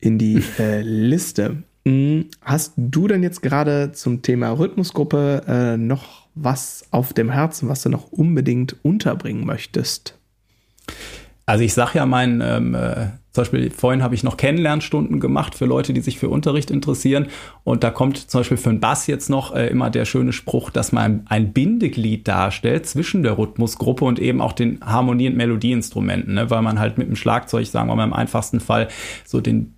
[0.00, 1.62] in die äh, Liste.
[1.86, 7.68] Hm, hast du denn jetzt gerade zum Thema Rhythmusgruppe äh, noch was auf dem Herzen,
[7.68, 10.18] was du noch unbedingt unterbringen möchtest?
[11.46, 15.54] Also ich sage ja meinen ähm, äh, zum Beispiel vorhin habe ich noch Kennenlernstunden gemacht
[15.54, 17.26] für Leute, die sich für Unterricht interessieren.
[17.64, 20.70] Und da kommt zum Beispiel für den Bass jetzt noch äh, immer der schöne Spruch,
[20.70, 26.32] dass man ein Bindeglied darstellt zwischen der Rhythmusgruppe und eben auch den Harmonie- und Melodieinstrumenten,
[26.32, 26.48] ne?
[26.48, 28.88] weil man halt mit dem Schlagzeug, sagen wir mal im einfachsten Fall,
[29.26, 29.74] so den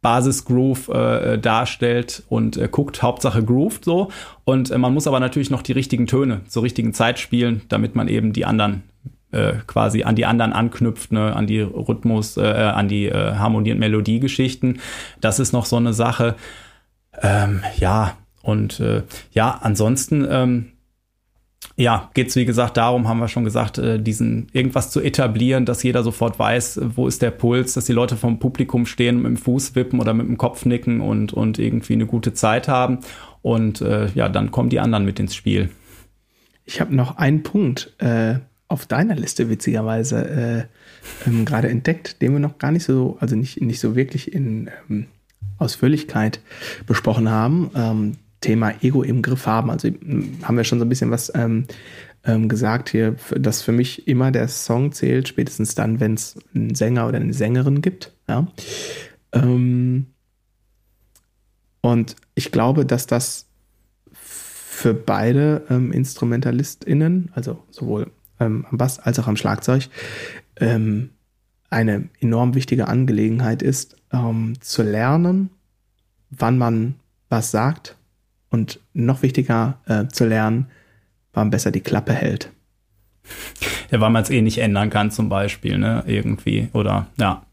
[0.00, 4.10] Basisgroove äh, darstellt und äh, guckt, Hauptsache grooved so.
[4.44, 7.96] Und äh, man muss aber natürlich noch die richtigen Töne zur richtigen Zeit spielen, damit
[7.96, 8.82] man eben die anderen
[9.34, 13.72] äh, quasi an die anderen anknüpft, ne, an die Rhythmus, äh, an die äh, Harmonie-
[13.72, 14.80] und Melodiegeschichten.
[15.20, 16.36] Das ist noch so eine Sache.
[17.20, 20.66] Ähm, ja, und äh, ja, ansonsten ähm,
[21.76, 25.64] ja, geht es wie gesagt darum, haben wir schon gesagt, äh, diesen irgendwas zu etablieren,
[25.64, 29.26] dass jeder sofort weiß, wo ist der Puls, dass die Leute vom Publikum stehen, mit
[29.26, 33.00] dem Fuß wippen oder mit dem Kopf nicken und, und irgendwie eine gute Zeit haben.
[33.42, 35.70] Und äh, ja, dann kommen die anderen mit ins Spiel.
[36.64, 38.36] Ich habe noch einen Punkt, äh,
[38.74, 40.68] auf deiner Liste witzigerweise
[41.24, 44.34] äh, ähm, gerade entdeckt, den wir noch gar nicht so, also nicht, nicht so wirklich
[44.34, 45.06] in ähm,
[45.58, 46.40] Ausführlichkeit
[46.86, 47.70] besprochen haben.
[47.76, 49.70] Ähm, Thema Ego im Griff haben.
[49.70, 49.88] Also
[50.42, 51.66] haben wir schon so ein bisschen was ähm,
[52.24, 56.74] ähm, gesagt hier, dass für mich immer der Song zählt, spätestens dann, wenn es einen
[56.74, 58.12] Sänger oder eine Sängerin gibt.
[58.28, 58.48] Ja.
[59.32, 60.06] Ähm,
[61.80, 63.46] und ich glaube, dass das
[64.12, 68.10] für beide ähm, InstrumentalistInnen, also sowohl
[68.44, 69.88] ähm, am Bass als auch am Schlagzeug,
[70.60, 71.10] ähm,
[71.70, 75.50] eine enorm wichtige Angelegenheit ist, ähm, zu lernen,
[76.30, 76.94] wann man
[77.28, 77.96] was sagt
[78.50, 80.66] und noch wichtiger äh, zu lernen,
[81.32, 82.50] wann besser die Klappe hält.
[83.90, 86.02] Ja, weil man es eh nicht ändern kann, zum Beispiel, ne?
[86.06, 86.68] Irgendwie.
[86.72, 87.44] Oder ja.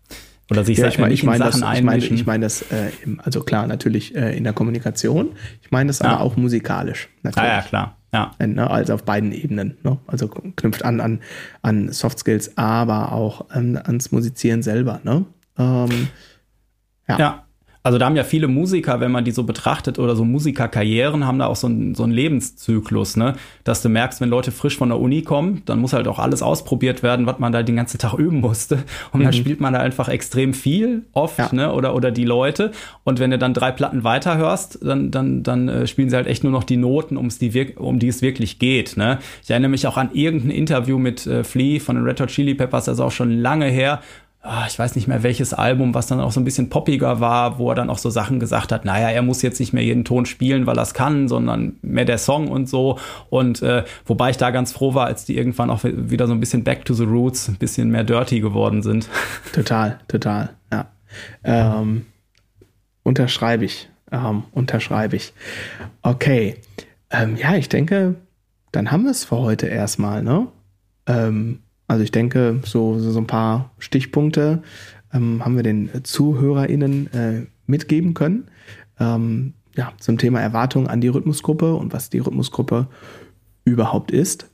[0.50, 3.42] Oder sich ja, ich meine, ich meine das, ich meine, ich meine das, äh, also
[3.42, 5.34] klar, natürlich äh, in der Kommunikation.
[5.62, 6.08] Ich meine das Ja.
[6.08, 7.10] aber auch musikalisch.
[7.12, 7.50] ah, Natürlich.
[7.50, 7.98] ja, klar.
[8.14, 8.32] Ja.
[8.40, 9.78] Äh, Ne, also auf beiden Ebenen.
[9.84, 9.98] Ne?
[10.08, 11.22] Also knüpft an an,
[11.62, 15.00] an Soft Skills, aber auch ähm, ans Musizieren selber.
[15.04, 15.26] Ne?
[15.58, 16.08] Ähm,
[17.08, 17.18] Ja.
[17.20, 17.44] Ja.
[17.84, 21.40] Also da haben ja viele Musiker, wenn man die so betrachtet oder so Musikerkarrieren, haben
[21.40, 23.34] da auch so einen, so einen Lebenszyklus, ne?
[23.64, 26.42] Dass du merkst, wenn Leute frisch von der Uni kommen, dann muss halt auch alles
[26.44, 28.84] ausprobiert werden, was man da den ganzen Tag üben musste.
[29.14, 31.50] Und dann spielt man da einfach extrem viel, oft, Ja.
[31.52, 31.74] ne?
[31.74, 32.72] Oder, oder die Leute.
[33.04, 36.44] Und wenn du dann drei Platten weiterhörst, dann, dann, dann äh, spielen sie halt echt
[36.44, 39.20] nur noch die Noten, um's die um die es wirklich geht, ne?
[39.44, 42.54] Ich erinnere mich auch an irgendein Interview mit äh, Flea von den Red Hot Chili
[42.54, 44.02] Peppers, das ist auch schon lange her,
[44.68, 47.70] ich weiß nicht mehr welches Album, was dann auch so ein bisschen poppiger war, wo
[47.70, 50.26] er dann auch so Sachen gesagt hat, naja, er muss jetzt nicht mehr jeden Ton
[50.26, 52.98] spielen, weil er es kann, sondern mehr der Song und so.
[53.30, 56.40] Und äh, wobei ich da ganz froh war, als die irgendwann auch wieder so ein
[56.40, 59.08] bisschen back to the roots, ein bisschen mehr dirty geworden sind.
[59.54, 60.50] total, total.
[60.72, 60.88] Ja.
[61.44, 62.08] Ähm,
[63.04, 63.90] unterschreibe ich.
[64.12, 65.34] Ähm, unterschreibe ich.
[66.02, 66.56] Okay.
[67.12, 68.16] Ähm, ja, ich denke,
[68.72, 70.48] dann haben wir es für heute erstmal, ne?
[71.06, 71.60] Ähm,
[71.92, 74.64] also ich denke, so, so, ein paar Stichpunkte
[75.14, 78.48] ähm, haben wir den ZuhörerInnen äh, mitgeben können.
[78.98, 82.88] Ähm, ja, zum Thema Erwartungen an die Rhythmusgruppe und was die Rhythmusgruppe
[83.66, 84.50] überhaupt ist.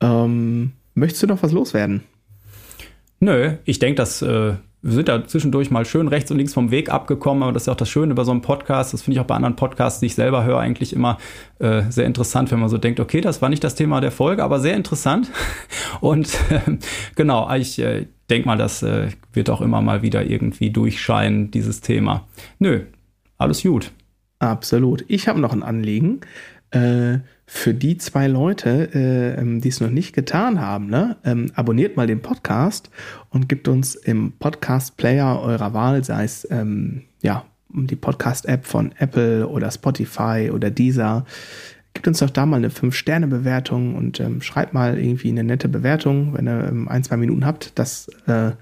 [0.00, 2.04] Ähm, möchtest du noch was loswerden?
[3.20, 6.72] Nö, ich denke, dass äh, wir sind da zwischendurch mal schön rechts und links vom
[6.72, 8.92] Weg abgekommen, aber das ist auch das Schöne bei so einem Podcast.
[8.92, 11.18] Das finde ich auch bei anderen Podcasts, die ich selber höre, eigentlich immer
[11.60, 14.42] äh, sehr interessant, wenn man so denkt, okay, das war nicht das Thema der Folge,
[14.42, 15.30] aber sehr interessant.
[16.00, 16.78] Und äh,
[17.14, 21.80] genau, ich äh, denke mal, das äh, wird auch immer mal wieder irgendwie durchscheinen, dieses
[21.80, 22.26] Thema.
[22.58, 22.80] Nö,
[23.38, 23.92] alles gut.
[24.40, 25.04] Absolut.
[25.06, 26.22] Ich habe noch ein Anliegen.
[26.72, 31.16] Äh, für die zwei Leute, äh, ähm, die es noch nicht getan haben, ne?
[31.22, 32.88] ähm, abonniert mal den Podcast
[33.28, 39.46] und gibt uns im Podcast-Player eurer Wahl, sei es ähm, ja, die Podcast-App von Apple
[39.48, 41.26] oder Spotify oder Deezer,
[41.94, 46.34] gibt uns doch da mal eine 5-Sterne-Bewertung und ähm, schreibt mal irgendwie eine nette Bewertung,
[46.34, 47.78] wenn ihr ähm, ein, zwei Minuten habt.
[47.78, 48.52] Das äh,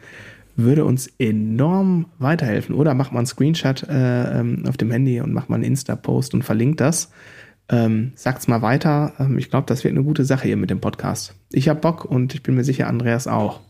[0.57, 2.75] würde uns enorm weiterhelfen.
[2.75, 6.35] Oder macht mal einen Screenshot äh, ähm, auf dem Handy und macht mal einen Insta-Post
[6.35, 7.11] und verlinkt das.
[7.71, 9.13] Ähm, sagt's mal weiter.
[9.19, 11.35] Ähm, ich glaube, das wird eine gute Sache hier mit dem Podcast.
[11.53, 13.61] Ich habe Bock und ich bin mir sicher, Andreas auch.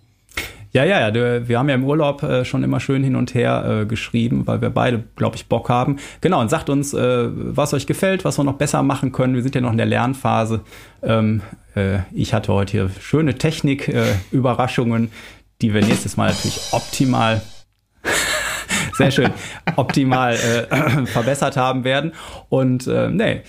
[0.73, 1.49] Ja, ja, ja.
[1.49, 4.61] Wir haben ja im Urlaub äh, schon immer schön hin und her äh, geschrieben, weil
[4.63, 5.97] wir beide, glaube ich, Bock haben.
[6.21, 9.35] Genau, und sagt uns, äh, was euch gefällt, was wir noch besser machen können.
[9.35, 10.61] Wir sind ja noch in der Lernphase.
[11.03, 11.43] Ähm,
[11.75, 15.11] äh, ich hatte heute hier schöne Technik-Überraschungen,
[15.61, 17.43] die wir nächstes Mal natürlich optimal
[18.95, 19.31] sehr schön,
[19.75, 22.13] optimal äh, verbessert haben werden.
[22.49, 23.43] Und äh, nee,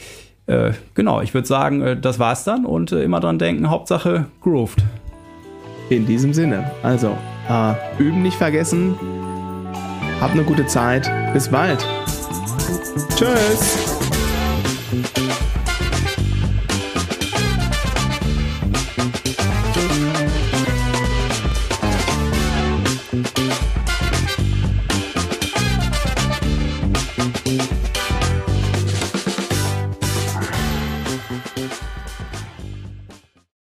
[0.51, 4.25] äh, genau, ich würde sagen, äh, das war's dann und äh, immer dran denken, Hauptsache
[4.41, 4.83] grooved.
[5.89, 7.17] In diesem Sinne, also
[7.49, 8.95] äh, üben nicht vergessen.
[10.19, 11.09] Habt eine gute Zeit.
[11.33, 11.85] Bis bald.
[13.15, 13.90] Tschüss.